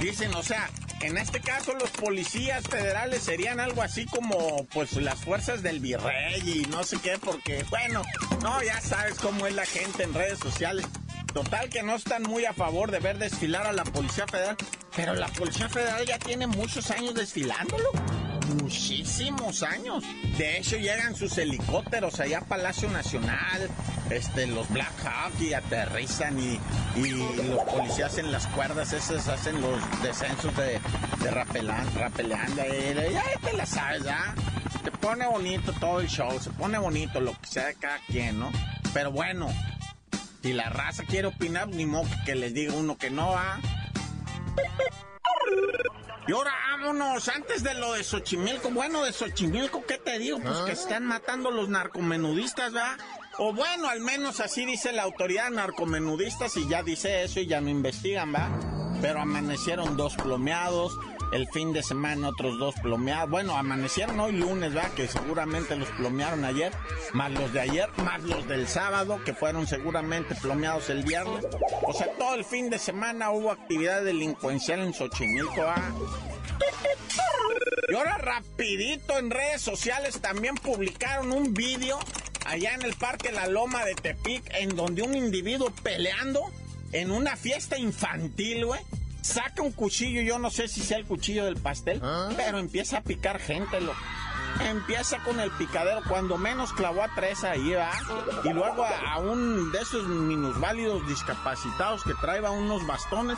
Dicen, 0.00 0.34
o 0.34 0.42
sea, 0.42 0.68
en 1.00 1.16
este 1.16 1.40
caso 1.40 1.72
los 1.74 1.90
policías 1.90 2.64
federales 2.68 3.22
serían 3.22 3.60
algo 3.60 3.82
así 3.82 4.04
como 4.06 4.66
pues 4.72 4.92
las 4.94 5.18
fuerzas 5.18 5.62
del 5.62 5.80
virrey 5.80 6.42
y 6.44 6.66
no 6.66 6.84
sé 6.84 6.98
qué, 6.98 7.18
porque 7.18 7.64
bueno, 7.70 8.02
no, 8.42 8.62
ya 8.62 8.80
sabes 8.80 9.14
cómo 9.14 9.46
es 9.46 9.54
la 9.54 9.66
gente 9.66 10.02
en 10.02 10.12
redes 10.12 10.38
sociales. 10.38 10.86
Total 11.32 11.68
que 11.68 11.82
no 11.82 11.96
están 11.96 12.22
muy 12.22 12.46
a 12.46 12.54
favor 12.54 12.90
de 12.90 12.98
ver 12.98 13.18
desfilar 13.18 13.66
a 13.66 13.72
la 13.72 13.84
Policía 13.84 14.26
Federal, 14.26 14.56
pero 14.94 15.14
la 15.14 15.28
Policía 15.28 15.68
Federal 15.68 16.06
ya 16.06 16.18
tiene 16.18 16.46
muchos 16.46 16.90
años 16.90 17.14
desfilándolo 17.14 17.90
muchísimos 18.46 19.62
años. 19.62 20.04
De 20.38 20.58
hecho, 20.58 20.76
llegan 20.76 21.14
sus 21.14 21.36
helicópteros 21.38 22.20
allá 22.20 22.38
a 22.38 22.44
Palacio 22.44 22.90
Nacional, 22.90 23.68
este, 24.10 24.46
los 24.46 24.68
Black 24.70 24.92
Hawk 25.04 25.40
y 25.40 25.54
aterrizan 25.54 26.38
y, 26.38 26.58
los 26.96 27.62
policías 27.64 28.18
en 28.18 28.32
las 28.32 28.46
cuerdas 28.48 28.92
esas 28.92 29.28
hacen 29.28 29.60
los 29.60 29.78
descensos 30.02 30.56
de, 30.56 30.80
de 31.22 31.30
rapelanda, 31.30 32.66
y 32.66 33.12
ya 33.12 33.22
te 33.42 33.52
la 33.52 33.66
sabes, 33.66 34.04
¿ya? 34.04 34.34
Se 34.82 34.90
pone 34.90 35.26
bonito 35.26 35.72
todo 35.74 36.00
el 36.00 36.08
show, 36.08 36.38
se 36.40 36.50
pone 36.50 36.78
bonito 36.78 37.20
lo 37.20 37.32
que 37.32 37.46
sea 37.46 37.66
de 37.66 37.74
cada 37.74 37.98
quien, 38.06 38.38
¿no? 38.38 38.50
Pero 38.94 39.10
bueno, 39.10 39.48
si 40.42 40.52
la 40.52 40.68
raza 40.70 41.02
quiere 41.04 41.28
opinar, 41.28 41.68
ni 41.68 41.86
modo 41.86 42.08
que 42.24 42.34
les 42.34 42.54
diga 42.54 42.74
uno 42.74 42.96
que 42.96 43.10
no, 43.10 43.36
¿ah? 43.36 43.60
Y 46.28 46.32
ahora 46.32 46.52
vámonos, 46.78 47.28
antes 47.28 47.62
de 47.62 47.74
lo 47.74 47.94
de 47.94 48.04
Xochimilco, 48.04 48.70
bueno, 48.70 49.04
de 49.04 49.12
Xochimilco, 49.12 49.84
¿qué 49.86 49.98
te 49.98 50.18
digo? 50.18 50.38
Pues 50.40 50.58
que 50.58 50.70
ah. 50.70 50.74
están 50.74 51.04
matando 51.04 51.50
los 51.50 51.68
narcomenudistas, 51.68 52.72
¿verdad? 52.72 52.96
O 53.38 53.52
bueno, 53.52 53.88
al 53.88 54.00
menos 54.00 54.40
así 54.40 54.64
dice 54.64 54.92
la 54.92 55.02
autoridad 55.02 55.50
narcomenudistas 55.50 56.56
y 56.56 56.68
ya 56.68 56.82
dice 56.82 57.24
eso 57.24 57.40
y 57.40 57.46
ya 57.46 57.60
no 57.60 57.68
investigan, 57.68 58.34
¿va? 58.34 58.48
Pero 59.00 59.20
amanecieron 59.20 59.96
dos 59.96 60.16
plomeados, 60.16 60.98
el 61.32 61.48
fin 61.48 61.72
de 61.72 61.82
semana 61.82 62.28
otros 62.28 62.58
dos 62.58 62.74
plomeados. 62.76 63.30
Bueno, 63.30 63.56
amanecieron 63.56 64.18
hoy 64.20 64.32
lunes, 64.32 64.76
¿va? 64.76 64.88
Que 64.94 65.08
seguramente 65.08 65.76
los 65.76 65.88
plomearon 65.90 66.44
ayer, 66.44 66.72
más 67.12 67.30
los 67.30 67.52
de 67.52 67.60
ayer, 67.60 67.88
más 68.04 68.22
los 68.22 68.46
del 68.48 68.68
sábado, 68.68 69.20
que 69.24 69.34
fueron 69.34 69.66
seguramente 69.66 70.34
plomeados 70.34 70.88
el 70.90 71.04
viernes. 71.04 71.46
O 71.86 71.92
sea, 71.92 72.08
todo 72.18 72.34
el 72.34 72.44
fin 72.44 72.70
de 72.70 72.78
semana 72.78 73.30
hubo 73.30 73.50
actividad 73.50 74.02
delincuencial 74.02 74.80
en 74.80 74.94
Xochimilco, 74.94 75.62
¿ah? 75.62 75.92
Y 77.88 77.94
ahora 77.94 78.18
rapidito 78.18 79.18
en 79.18 79.30
redes 79.30 79.62
sociales 79.62 80.20
también 80.20 80.56
publicaron 80.56 81.32
un 81.32 81.54
vídeo 81.54 81.98
allá 82.44 82.74
en 82.74 82.82
el 82.82 82.94
Parque 82.94 83.32
La 83.32 83.46
Loma 83.46 83.84
de 83.84 83.94
Tepic, 83.94 84.42
en 84.54 84.74
donde 84.74 85.02
un 85.02 85.14
individuo 85.14 85.72
peleando 85.82 86.42
en 86.92 87.10
una 87.10 87.36
fiesta 87.36 87.78
infantil, 87.78 88.66
güey 88.66 88.80
saca 89.26 89.62
un 89.62 89.72
cuchillo, 89.72 90.22
yo 90.22 90.38
no 90.38 90.50
sé 90.50 90.68
si 90.68 90.80
sea 90.82 90.98
el 90.98 91.04
cuchillo 91.04 91.44
del 91.44 91.56
pastel, 91.56 92.00
¿Ah? 92.02 92.30
pero 92.36 92.58
empieza 92.58 92.98
a 92.98 93.02
picar 93.02 93.40
gente, 93.40 93.80
lo 93.80 93.92
empieza 94.60 95.18
con 95.18 95.40
el 95.40 95.50
picadero, 95.52 96.00
cuando 96.08 96.38
menos 96.38 96.72
clavó 96.72 97.02
a 97.02 97.08
tres 97.14 97.44
ahí, 97.44 97.72
va, 97.72 97.92
y 98.44 98.52
luego 98.52 98.84
a, 98.84 99.18
un 99.18 99.72
de 99.72 99.78
esos 99.78 100.06
minusválidos 100.06 101.06
discapacitados 101.08 102.02
que 102.04 102.14
traía 102.14 102.50
unos 102.50 102.86
bastones, 102.86 103.36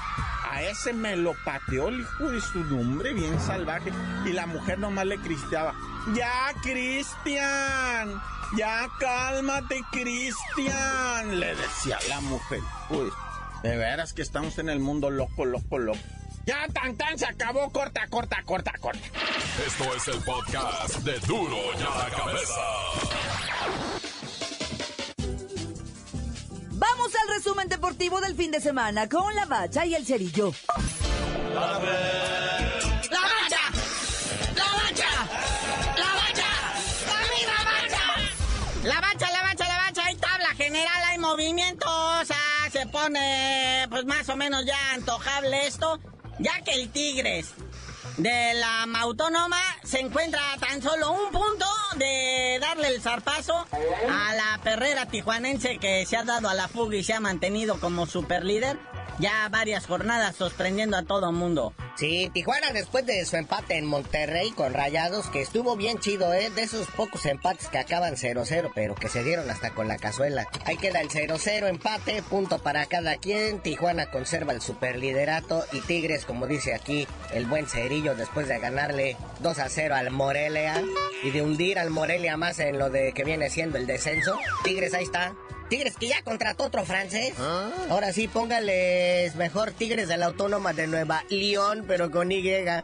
a 0.50 0.62
ese 0.62 0.92
me 0.92 1.16
lo 1.16 1.34
pateó 1.44 1.88
el 1.88 2.00
hijo 2.00 2.30
de 2.30 2.40
su 2.40 2.64
nombre, 2.64 3.12
bien 3.12 3.38
salvaje, 3.40 3.92
y 4.24 4.32
la 4.32 4.46
mujer 4.46 4.78
nomás 4.78 5.06
le 5.06 5.18
cristiaba, 5.18 5.74
ya, 6.14 6.52
Cristian, 6.62 8.20
ya 8.56 8.88
cálmate, 8.98 9.82
Cristian, 9.92 11.38
le 11.38 11.54
decía 11.54 11.98
la 12.08 12.20
mujer, 12.20 12.60
pues. 12.88 13.12
De 13.62 13.76
veras 13.76 14.12
que 14.12 14.22
estamos 14.22 14.58
en 14.58 14.68
el 14.68 14.78
mundo 14.78 15.10
loco, 15.10 15.44
loco, 15.44 15.78
loco. 15.78 15.98
Ya, 16.48 16.66
tan, 16.72 16.96
tan, 16.96 17.18
se 17.18 17.26
acabó. 17.26 17.70
Corta, 17.70 18.06
corta, 18.08 18.42
corta, 18.42 18.72
corta. 18.80 19.06
Esto 19.66 19.94
es 19.94 20.08
el 20.08 20.22
podcast 20.22 20.96
de 21.00 21.18
Duro 21.26 21.58
ya 21.78 21.90
la 21.90 22.08
cabeza. 22.08 22.60
Vamos 26.70 27.12
al 27.14 27.36
resumen 27.36 27.68
deportivo 27.68 28.22
del 28.22 28.34
fin 28.34 28.50
de 28.50 28.62
semana 28.62 29.10
con 29.10 29.34
la 29.34 29.44
bacha 29.44 29.84
y 29.84 29.94
el 29.94 30.06
cerillo. 30.06 30.54
¡La 31.52 31.60
bacha! 31.60 31.90
¡La 33.10 33.20
bacha! 33.20 33.60
¡La 34.56 34.64
bacha! 34.72 35.10
¡La 35.98 36.14
bacha! 36.14 36.50
¡La 37.44 37.64
bacha! 37.64 38.04
La 38.84 39.00
bacha, 39.02 39.30
la 39.32 39.42
bacha, 39.42 39.68
la 39.68 39.76
bacha. 39.76 40.02
Hay 40.06 40.16
tabla 40.16 40.48
general, 40.56 41.02
hay 41.10 41.18
movimientos 41.18 42.28
se 42.70 42.86
pone 42.86 43.86
pues 43.88 44.04
más 44.04 44.28
o 44.28 44.36
menos 44.36 44.64
ya 44.66 44.92
antojable 44.92 45.66
esto, 45.66 45.98
ya 46.38 46.60
que 46.64 46.72
el 46.72 46.90
Tigres 46.90 47.54
de 48.16 48.54
la 48.54 48.84
Autónoma 49.00 49.60
se 49.84 50.00
encuentra 50.00 50.40
tan 50.58 50.82
solo 50.82 51.12
un 51.12 51.30
punto 51.30 51.66
de 51.96 52.58
darle 52.60 52.88
el 52.88 53.00
zarpazo 53.00 53.54
a 53.54 54.34
la 54.34 54.60
perrera 54.62 55.06
tijuanense 55.06 55.78
que 55.78 56.04
se 56.06 56.16
ha 56.16 56.24
dado 56.24 56.48
a 56.48 56.54
la 56.54 56.68
fuga 56.68 56.96
y 56.96 57.04
se 57.04 57.14
ha 57.14 57.20
mantenido 57.20 57.78
como 57.80 58.06
super 58.06 58.44
líder 58.44 58.78
ya 59.18 59.48
varias 59.48 59.86
jornadas 59.86 60.36
sorprendiendo 60.36 60.96
a 60.96 61.02
todo 61.02 61.32
mundo. 61.32 61.74
Sí, 61.96 62.30
Tijuana 62.32 62.70
después 62.72 63.04
de 63.06 63.24
su 63.24 63.36
empate 63.36 63.76
en 63.76 63.84
Monterrey 63.84 64.52
con 64.52 64.72
Rayados, 64.72 65.26
que 65.30 65.40
estuvo 65.40 65.76
bien 65.76 65.98
chido, 65.98 66.32
¿eh? 66.32 66.48
De 66.50 66.62
esos 66.62 66.86
pocos 66.88 67.26
empates 67.26 67.68
que 67.68 67.78
acaban 67.78 68.14
0-0, 68.14 68.70
pero 68.72 68.94
que 68.94 69.08
se 69.08 69.24
dieron 69.24 69.50
hasta 69.50 69.70
con 69.70 69.88
la 69.88 69.96
cazuela. 69.96 70.46
Ahí 70.64 70.76
queda 70.76 71.00
el 71.00 71.08
0-0 71.08 71.68
empate, 71.68 72.22
punto 72.22 72.60
para 72.60 72.86
cada 72.86 73.16
quien. 73.16 73.60
Tijuana 73.60 74.12
conserva 74.12 74.52
el 74.52 74.60
superliderato 74.60 75.64
y 75.72 75.80
Tigres, 75.80 76.24
como 76.24 76.46
dice 76.46 76.72
aquí 76.72 77.08
el 77.32 77.46
buen 77.46 77.66
Cerillo, 77.66 78.14
después 78.14 78.46
de 78.46 78.60
ganarle 78.60 79.16
2-0 79.42 79.92
al 79.92 80.10
Morelia 80.12 80.80
y 81.24 81.30
de 81.30 81.42
hundir 81.42 81.80
al 81.80 81.90
Morelia 81.90 82.36
más 82.36 82.60
en 82.60 82.78
lo 82.78 82.90
de 82.90 83.12
que 83.12 83.24
viene 83.24 83.50
siendo 83.50 83.76
el 83.76 83.88
descenso. 83.88 84.38
Tigres 84.62 84.94
ahí 84.94 85.04
está, 85.04 85.34
Tigres 85.68 85.96
que 85.96 86.08
ya 86.08 86.22
contrató 86.22 86.64
otro 86.64 86.84
francés. 86.84 87.34
¿Ah? 87.38 87.70
Ahora 87.90 88.12
sí, 88.12 88.28
póngales 88.28 89.34
mejor 89.36 89.72
Tigres 89.72 90.08
de 90.08 90.16
la 90.16 90.26
Autónoma 90.26 90.72
de 90.72 90.86
Nueva 90.86 91.24
León, 91.28 91.84
pero 91.86 92.10
con 92.10 92.32
Y. 92.32 92.38
Oye, 92.38 92.82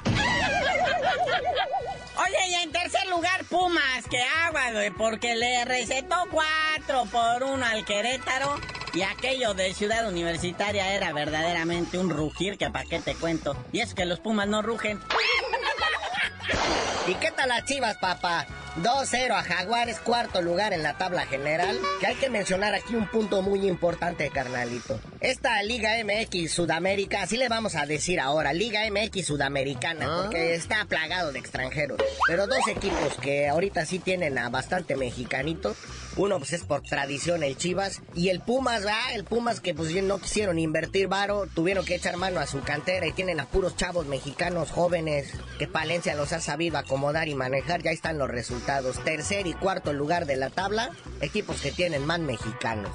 y 2.49 2.55
en 2.63 2.73
tercer 2.73 3.07
lugar, 3.09 3.45
Pumas, 3.45 4.05
que 4.11 4.21
agua, 4.47 4.73
güey, 4.73 4.91
porque 4.91 5.35
le 5.35 5.65
recetó 5.65 6.17
cuatro 6.31 7.05
por 7.11 7.43
uno 7.43 7.65
al 7.65 7.85
Querétaro. 7.85 8.57
Y 8.93 9.03
aquello 9.03 9.55
de 9.55 9.75
Ciudad 9.75 10.07
Universitaria 10.07 10.95
era 10.95 11.13
verdaderamente 11.13 11.99
un 11.99 12.11
rugir 12.11 12.57
que 12.57 12.71
pa' 12.71 12.85
qué 12.85 13.01
te 13.01 13.17
cuento. 13.17 13.57
Y 13.73 13.81
es 13.81 13.95
que 13.95 14.05
los 14.05 14.21
Pumas 14.21 14.47
no 14.47 14.63
rugen. 14.63 15.01
¿Y 17.09 17.15
qué 17.15 17.33
tal 17.33 17.49
las 17.49 17.65
chivas, 17.65 17.97
papá? 17.99 18.47
2-0 18.83 19.31
a 19.31 19.43
Jaguares, 19.45 20.01
cuarto 20.01 20.43
lugar 20.43 20.73
en 20.73 20.83
la 20.83 20.99
tabla 20.99 21.27
general. 21.27 21.79
Que 22.01 22.09
hay 22.09 22.17
que 22.17 22.29
mencionar 22.29 22.75
aquí 22.75 22.97
un 22.97 23.07
punto 23.07 23.41
muy 23.41 23.69
importante, 23.69 24.29
carnalito. 24.31 24.99
Esta 25.21 25.63
Liga 25.63 25.93
MX 26.05 26.53
Sudamérica, 26.53 27.23
así 27.23 27.37
le 27.37 27.49
vamos 27.49 27.77
a 27.77 27.87
decir 27.87 28.19
ahora, 28.19 28.53
Liga 28.53 28.81
MX 28.91 29.27
Sudamericana, 29.27 30.07
ah. 30.09 30.23
porque 30.25 30.55
está 30.55 30.85
plagado 30.87 31.31
de 31.31 31.39
extranjeros. 31.39 31.99
Pero 32.27 32.49
dos 32.49 32.67
equipos 32.69 33.15
que 33.23 33.49
ahorita 33.49 33.87
sí 33.87 34.01
tienen 34.01 34.39
a 34.39 34.49
bastante 34.49 34.97
mexicanito. 34.97 35.77
Uno 36.17 36.39
pues 36.39 36.53
es 36.53 36.65
por 36.65 36.83
tradición 36.83 37.43
el 37.43 37.57
Chivas 37.57 38.01
y 38.15 38.29
el 38.29 38.41
Pumas, 38.41 38.85
¿verdad? 38.85 39.15
El 39.15 39.25
Pumas 39.25 39.61
que 39.61 39.75
pues 39.75 39.95
no 40.03 40.19
quisieron 40.19 40.59
invertir 40.59 41.09
varo, 41.09 41.47
tuvieron 41.55 41.85
que 41.85 41.97
echar 41.97 42.17
mano 42.17 42.41
a 42.41 42.47
su 42.47 42.61
cantera 42.61 43.07
y 43.07 43.13
tienen 43.13 43.41
a 43.41 43.47
puros 43.47 43.77
chavos 43.77 44.07
mexicanos 44.07 44.71
jóvenes 44.71 45.33
que 45.59 45.67
Palencia 45.67 46.15
los 46.15 46.33
ha 46.33 46.41
sabido 46.41 46.79
acomodar 46.79 47.29
y 47.29 47.35
manejar. 47.35 47.83
Ya 47.83 47.91
están 47.91 48.19
los 48.19 48.29
resultados. 48.29 48.64
Tercer 49.05 49.47
y 49.47 49.53
cuarto 49.53 49.93
lugar 49.93 50.25
de 50.25 50.37
la 50.37 50.49
tabla, 50.49 50.91
equipos 51.21 51.61
que 51.61 51.71
tienen 51.71 52.07
más 52.07 52.19
mexicanos. 52.21 52.91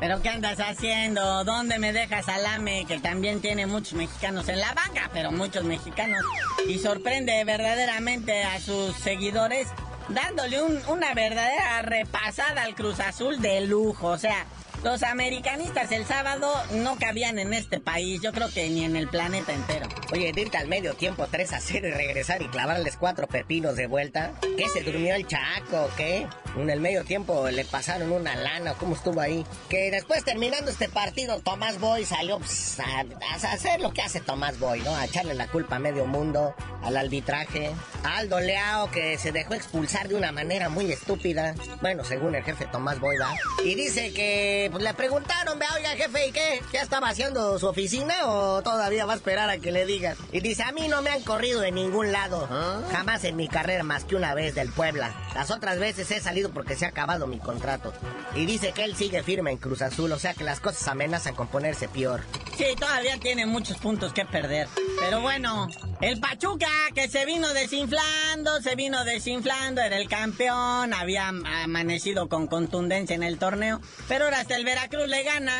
¿Pero 0.00 0.20
qué 0.20 0.30
andas 0.30 0.58
haciendo? 0.58 1.44
¿Dónde 1.44 1.78
me 1.78 1.92
dejas 1.92 2.26
Salame? 2.26 2.86
Que 2.86 2.98
también 2.98 3.40
tiene 3.40 3.66
muchos 3.66 3.92
mexicanos 3.92 4.48
en 4.48 4.58
la 4.58 4.74
banca, 4.74 5.10
pero 5.12 5.30
muchos 5.30 5.62
mexicanos. 5.62 6.24
Y 6.66 6.78
sorprende 6.80 7.44
verdaderamente 7.44 8.42
a 8.42 8.58
sus 8.58 8.96
seguidores 8.96 9.68
dándole 10.08 10.60
una 10.88 11.14
verdadera 11.14 11.82
repasada 11.82 12.64
al 12.64 12.74
Cruz 12.74 12.98
Azul 12.98 13.40
de 13.40 13.60
lujo. 13.60 14.08
O 14.08 14.18
sea, 14.18 14.44
los 14.82 15.02
americanistas 15.02 15.92
el 15.92 16.04
sábado 16.04 16.52
no 16.72 16.96
cabían 16.98 17.38
en 17.38 17.54
este 17.54 17.80
país, 17.80 18.20
yo 18.20 18.32
creo 18.32 18.48
que 18.48 18.68
ni 18.68 18.84
en 18.84 18.96
el 18.96 19.08
planeta 19.08 19.52
entero. 19.52 19.86
Oye, 20.12 20.32
irte 20.34 20.56
al 20.56 20.68
medio 20.68 20.94
tiempo 20.94 21.26
3 21.30 21.52
a 21.52 21.60
0 21.60 21.88
y 21.88 21.90
regresar 21.92 22.42
y 22.42 22.48
clavarles 22.48 22.96
cuatro 22.96 23.26
pepinos 23.26 23.76
de 23.76 23.86
vuelta. 23.86 24.32
¿Qué 24.56 24.68
se 24.68 24.82
durmió 24.82 25.14
el 25.14 25.26
Chaco? 25.26 25.88
¿Qué? 25.96 26.26
En 26.56 26.68
el 26.68 26.80
medio 26.80 27.04
tiempo 27.04 27.48
le 27.48 27.64
pasaron 27.64 28.12
una 28.12 28.34
lana, 28.34 28.74
¿cómo 28.74 28.94
estuvo 28.94 29.20
ahí? 29.20 29.46
Que 29.68 29.90
después 29.90 30.24
terminando 30.24 30.70
este 30.70 30.88
partido, 30.88 31.38
Tomás 31.40 31.78
Boy 31.78 32.04
salió 32.04 32.38
pues, 32.38 32.78
a, 32.80 33.04
hacer 33.52 33.80
lo 33.80 33.92
que 33.92 34.02
hace 34.02 34.20
Tomás 34.20 34.58
Boy, 34.58 34.80
¿no? 34.80 34.94
A 34.94 35.04
echarle 35.06 35.34
la 35.34 35.46
culpa 35.46 35.76
a 35.76 35.78
medio 35.78 36.06
mundo, 36.06 36.54
al 36.82 36.96
arbitraje, 36.96 37.70
a 38.04 38.18
Aldo 38.18 38.40
Leao 38.40 38.90
que 38.90 39.16
se 39.16 39.32
dejó 39.32 39.54
expulsar 39.54 40.08
de 40.08 40.16
una 40.16 40.32
manera 40.32 40.68
muy 40.68 40.90
estúpida. 40.90 41.54
Bueno, 41.80 42.04
según 42.04 42.34
el 42.34 42.42
jefe 42.42 42.66
Tomás 42.66 43.00
Boy, 43.00 43.16
¿va? 43.16 43.34
Y 43.64 43.74
dice 43.74 44.12
que 44.12 44.70
pues 44.72 44.82
le 44.82 44.94
preguntaron, 44.94 45.58
vea, 45.58 45.68
oiga, 45.76 45.90
jefe, 45.90 46.28
¿y 46.28 46.32
qué? 46.32 46.62
¿Ya 46.72 46.80
está 46.80 46.98
vaciando 46.98 47.58
su 47.58 47.66
oficina 47.66 48.14
o 48.24 48.62
todavía 48.62 49.04
va 49.04 49.12
a 49.12 49.16
esperar 49.16 49.50
a 49.50 49.58
que 49.58 49.70
le 49.70 49.84
digan? 49.84 50.16
Y 50.32 50.40
dice, 50.40 50.62
a 50.62 50.72
mí 50.72 50.88
no 50.88 51.02
me 51.02 51.10
han 51.10 51.22
corrido 51.22 51.60
de 51.60 51.70
ningún 51.70 52.10
lado. 52.10 52.48
¿Ah? 52.50 52.80
Jamás 52.90 53.22
en 53.24 53.36
mi 53.36 53.48
carrera 53.48 53.82
más 53.82 54.04
que 54.04 54.16
una 54.16 54.34
vez 54.34 54.54
del 54.54 54.72
Puebla. 54.72 55.14
Las 55.34 55.50
otras 55.50 55.78
veces 55.78 56.10
he 56.10 56.20
salido 56.20 56.50
porque 56.50 56.74
se 56.74 56.86
ha 56.86 56.88
acabado 56.88 57.26
mi 57.26 57.38
contrato. 57.38 57.92
Y 58.34 58.46
dice 58.46 58.72
que 58.72 58.84
él 58.84 58.96
sigue 58.96 59.22
firme 59.22 59.50
en 59.50 59.58
Cruz 59.58 59.82
Azul, 59.82 60.10
o 60.10 60.18
sea 60.18 60.32
que 60.32 60.42
las 60.42 60.60
cosas 60.60 60.88
amenazan 60.88 61.34
con 61.34 61.48
ponerse 61.48 61.86
peor. 61.88 62.22
Sí, 62.62 62.76
todavía 62.76 63.18
tiene 63.18 63.44
muchos 63.44 63.76
puntos 63.78 64.12
que 64.12 64.24
perder. 64.24 64.68
Pero 65.00 65.20
bueno, 65.20 65.66
el 66.00 66.20
Pachuca 66.20 66.68
que 66.94 67.08
se 67.08 67.24
vino 67.26 67.52
desinflando, 67.52 68.62
se 68.62 68.76
vino 68.76 69.04
desinflando, 69.04 69.80
era 69.80 69.96
el 69.96 70.08
campeón, 70.08 70.94
había 70.94 71.26
amanecido 71.26 72.28
con 72.28 72.46
contundencia 72.46 73.16
en 73.16 73.24
el 73.24 73.40
torneo, 73.40 73.80
pero 74.06 74.26
ahora 74.26 74.40
hasta 74.40 74.54
el 74.54 74.64
Veracruz 74.64 75.08
le 75.08 75.24
gana 75.24 75.58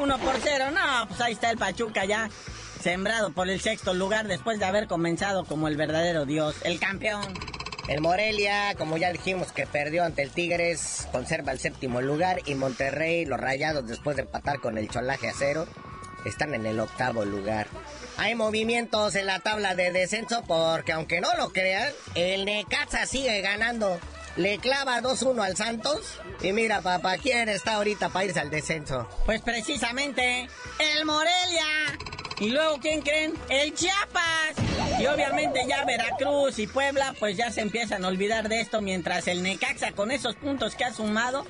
1 0.00 0.18
por 0.20 0.36
0. 0.42 0.70
No, 0.70 1.06
pues 1.06 1.20
ahí 1.20 1.34
está 1.34 1.50
el 1.50 1.58
Pachuca 1.58 2.06
ya 2.06 2.30
sembrado 2.80 3.34
por 3.34 3.50
el 3.50 3.60
sexto 3.60 3.92
lugar 3.92 4.26
después 4.26 4.58
de 4.58 4.64
haber 4.64 4.86
comenzado 4.86 5.44
como 5.44 5.68
el 5.68 5.76
verdadero 5.76 6.24
dios, 6.24 6.56
el 6.64 6.80
campeón. 6.80 7.34
El 7.88 8.00
Morelia, 8.00 8.74
como 8.78 8.96
ya 8.96 9.12
dijimos 9.12 9.52
que 9.52 9.66
perdió 9.66 10.02
ante 10.02 10.22
el 10.22 10.30
Tigres, 10.30 11.08
conserva 11.12 11.52
el 11.52 11.58
séptimo 11.58 12.00
lugar 12.00 12.40
y 12.46 12.54
Monterrey, 12.54 13.26
los 13.26 13.38
Rayados 13.38 13.86
después 13.86 14.16
de 14.16 14.22
empatar 14.22 14.60
con 14.60 14.78
el 14.78 14.88
Cholaje 14.88 15.28
a 15.28 15.34
cero, 15.36 15.66
están 16.24 16.54
en 16.54 16.66
el 16.66 16.80
octavo 16.80 17.24
lugar. 17.24 17.66
Hay 18.16 18.34
movimientos 18.34 19.14
en 19.14 19.26
la 19.26 19.40
tabla 19.40 19.74
de 19.74 19.90
descenso 19.92 20.42
porque 20.46 20.92
aunque 20.92 21.20
no 21.20 21.34
lo 21.36 21.52
crean, 21.52 21.92
el 22.14 22.44
Necaxa 22.44 23.06
sigue 23.06 23.40
ganando. 23.40 23.98
Le 24.36 24.58
clava 24.58 25.00
2-1 25.02 25.44
al 25.44 25.56
Santos. 25.56 26.20
Y 26.42 26.52
mira, 26.52 26.80
papá, 26.80 27.18
¿quién 27.18 27.48
está 27.48 27.74
ahorita 27.74 28.08
para 28.08 28.24
irse 28.24 28.40
al 28.40 28.50
descenso? 28.50 29.08
Pues 29.26 29.42
precisamente, 29.42 30.48
el 30.78 31.04
Morelia. 31.04 31.98
Y 32.40 32.48
luego, 32.48 32.78
¿quién 32.80 33.02
creen? 33.02 33.34
El 33.48 33.74
Chiapas. 33.74 34.54
Y 34.98 35.06
obviamente 35.06 35.64
ya 35.68 35.84
Veracruz 35.84 36.58
y 36.58 36.66
Puebla, 36.66 37.14
pues 37.18 37.36
ya 37.36 37.50
se 37.50 37.60
empiezan 37.60 38.04
a 38.04 38.08
olvidar 38.08 38.48
de 38.48 38.60
esto, 38.60 38.80
mientras 38.80 39.28
el 39.28 39.42
Necaxa 39.42 39.92
con 39.92 40.10
esos 40.10 40.34
puntos 40.36 40.74
que 40.74 40.84
ha 40.84 40.92
sumado, 40.92 41.46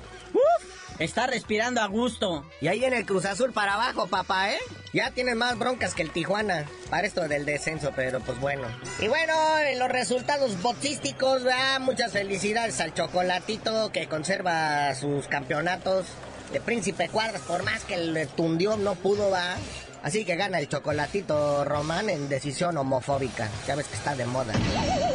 está 1.05 1.27
respirando 1.27 1.81
a 1.81 1.87
gusto. 1.87 2.45
Y 2.61 2.69
ahí 2.69 2.85
en 2.85 2.95
el 2.95 3.07
Cruz 3.07 3.25
Azul 3.25 3.53
para 3.53 3.75
abajo, 3.75 4.07
papá, 4.07 4.53
¿eh? 4.53 4.59
Ya 4.93 5.11
tienen 5.11 5.39
más 5.39 5.59
broncas 5.59 5.95
que 5.95 6.03
el 6.03 6.11
Tijuana 6.11 6.67
para 6.91 7.07
esto 7.07 7.27
del 7.29 7.47
descenso, 7.47 7.93
pero 7.97 8.21
pues 8.21 8.39
bueno. 8.41 8.69
Y 9.01 9.09
bueno, 9.09 9.33
en 9.67 9.79
los 9.79 9.89
resultados 9.89 10.61
botísticos, 10.61 11.43
muchas 11.81 12.13
felicidades 12.13 12.81
al 12.81 12.93
Chocolatito 12.95 13.91
que 13.91 14.07
conserva 14.07 14.95
sus 14.95 15.29
campeonatos 15.29 16.07
de 16.53 16.61
Príncipe 16.61 17.09
Cuadras, 17.09 17.41
por 17.43 17.63
más 17.63 17.85
que 17.85 17.95
el 17.95 18.29
tundió 18.37 18.77
no 18.77 18.95
pudo, 18.95 19.31
va. 19.31 19.57
Así 20.03 20.25
que 20.25 20.35
gana 20.35 20.59
el 20.59 20.69
chocolatito 20.69 21.65
Román 21.65 22.11
en 22.11 22.29
decisión 22.29 22.77
homofóbica. 22.77 23.49
Ya 23.69 23.77
ves 23.77 23.87
que 23.87 23.95
está 23.95 24.17
de 24.17 24.27
moda. 24.27 24.53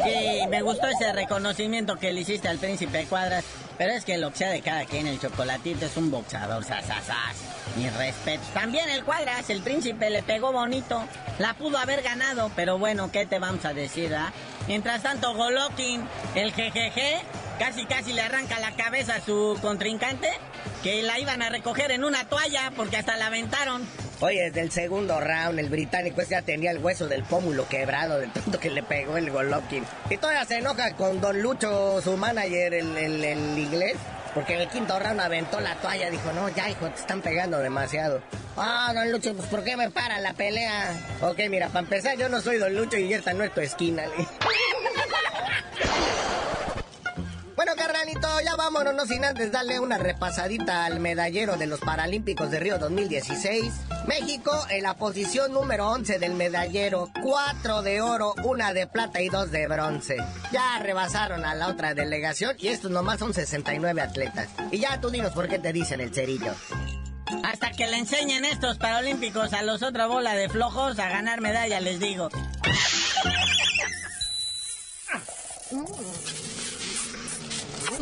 Sí, 0.02 0.46
me 0.48 0.62
gustó 0.62 0.86
ese 0.86 1.12
reconocimiento 1.12 1.96
que 1.96 2.10
le 2.10 2.22
hiciste 2.22 2.48
al 2.48 2.58
príncipe 2.58 3.04
Cuadras. 3.04 3.44
Pero 3.78 3.92
es 3.92 4.04
que 4.04 4.18
que 4.18 4.30
sea 4.34 4.50
de 4.50 4.60
cada 4.60 4.84
quien, 4.84 5.06
el 5.06 5.20
chocolatito 5.20 5.86
es 5.86 5.96
un 5.96 6.10
boxador, 6.10 6.64
sasasas. 6.64 7.36
Mi 7.76 7.88
respeto. 7.88 8.42
También 8.52 8.88
el 8.90 9.04
Cuadras, 9.04 9.48
el 9.50 9.62
príncipe 9.62 10.10
le 10.10 10.22
pegó 10.24 10.52
bonito. 10.52 11.04
La 11.38 11.54
pudo 11.54 11.78
haber 11.78 12.02
ganado, 12.02 12.50
pero 12.56 12.78
bueno, 12.78 13.12
¿qué 13.12 13.24
te 13.24 13.38
vamos 13.38 13.64
a 13.64 13.72
decir, 13.72 14.12
ah? 14.16 14.32
Mientras 14.66 15.02
tanto, 15.02 15.32
Golokin, 15.34 16.02
el 16.34 16.52
jejeje, 16.52 17.20
casi 17.60 17.86
casi 17.86 18.12
le 18.12 18.22
arranca 18.22 18.58
la 18.58 18.72
cabeza 18.72 19.14
a 19.14 19.20
su 19.20 19.56
contrincante, 19.62 20.28
que 20.82 21.02
la 21.02 21.20
iban 21.20 21.40
a 21.40 21.48
recoger 21.48 21.92
en 21.92 22.02
una 22.02 22.28
toalla 22.28 22.72
porque 22.76 22.96
hasta 22.96 23.16
la 23.16 23.28
aventaron. 23.28 23.86
Oye, 24.20 24.50
desde 24.50 24.62
el 24.62 24.72
segundo 24.72 25.20
round, 25.20 25.60
el 25.60 25.68
británico 25.68 26.22
ya 26.22 26.42
tenía 26.42 26.72
el 26.72 26.78
hueso 26.78 27.06
del 27.06 27.22
pómulo 27.22 27.68
quebrado 27.68 28.18
del 28.18 28.32
tanto 28.32 28.58
que 28.58 28.68
le 28.68 28.82
pegó 28.82 29.16
el 29.16 29.30
Golovkin. 29.30 29.84
Y 30.10 30.16
todavía 30.16 30.44
se 30.44 30.58
enoja 30.58 30.94
con 30.94 31.20
Don 31.20 31.40
Lucho, 31.40 32.00
su 32.02 32.16
manager, 32.16 32.74
el, 32.74 33.58
inglés. 33.58 33.96
Porque 34.34 34.54
en 34.54 34.62
el 34.62 34.68
quinto 34.68 34.98
round 34.98 35.20
aventó 35.20 35.60
la 35.60 35.76
toalla, 35.76 36.10
dijo, 36.10 36.32
no, 36.32 36.48
ya 36.48 36.68
hijo, 36.68 36.88
te 36.88 37.00
están 37.00 37.22
pegando 37.22 37.58
demasiado. 37.60 38.20
Ah, 38.56 38.90
don 38.92 39.12
Lucho, 39.12 39.34
pues 39.34 39.48
¿por 39.48 39.62
qué 39.62 39.76
me 39.76 39.90
para 39.90 40.18
la 40.18 40.32
pelea? 40.32 40.92
Ok, 41.22 41.38
mira, 41.48 41.68
para 41.68 41.80
empezar, 41.80 42.16
yo 42.16 42.28
no 42.28 42.40
soy 42.40 42.58
don 42.58 42.74
Lucho 42.74 42.96
y 42.98 43.12
esta 43.14 43.32
no 43.32 43.44
es 43.44 43.54
tu 43.54 43.60
esquina. 43.60 44.02
Ya 48.14 48.56
vámonos, 48.56 48.94
no 48.94 49.04
sin 49.04 49.22
antes 49.22 49.52
darle 49.52 49.80
una 49.80 49.98
repasadita 49.98 50.86
al 50.86 50.98
medallero 50.98 51.58
de 51.58 51.66
los 51.66 51.78
Paralímpicos 51.80 52.50
de 52.50 52.58
Río 52.58 52.78
2016. 52.78 53.70
México 54.06 54.50
en 54.70 54.84
la 54.84 54.94
posición 54.94 55.52
número 55.52 55.90
11 55.90 56.18
del 56.18 56.32
medallero, 56.32 57.10
4 57.22 57.82
de 57.82 58.00
oro, 58.00 58.34
una 58.44 58.72
de 58.72 58.86
plata 58.86 59.20
y 59.20 59.28
dos 59.28 59.50
de 59.50 59.66
bronce. 59.68 60.16
Ya 60.52 60.78
rebasaron 60.78 61.44
a 61.44 61.54
la 61.54 61.68
otra 61.68 61.92
delegación 61.92 62.56
y 62.58 62.68
estos 62.68 62.90
nomás 62.90 63.18
son 63.18 63.34
69 63.34 64.00
atletas. 64.00 64.48
Y 64.70 64.78
ya 64.78 64.98
tú 65.02 65.10
dinos 65.10 65.32
por 65.32 65.46
qué 65.46 65.58
te 65.58 65.74
dicen 65.74 66.00
el 66.00 66.14
cerillo. 66.14 66.54
Hasta 67.44 67.72
que 67.72 67.86
le 67.88 67.98
enseñen 67.98 68.46
estos 68.46 68.78
Paralímpicos 68.78 69.52
a 69.52 69.62
los 69.62 69.82
otra 69.82 70.06
bola 70.06 70.32
de 70.34 70.48
flojos 70.48 70.98
a 70.98 71.10
ganar 71.10 71.42
medalla, 71.42 71.78
les 71.80 72.00
digo. 72.00 72.30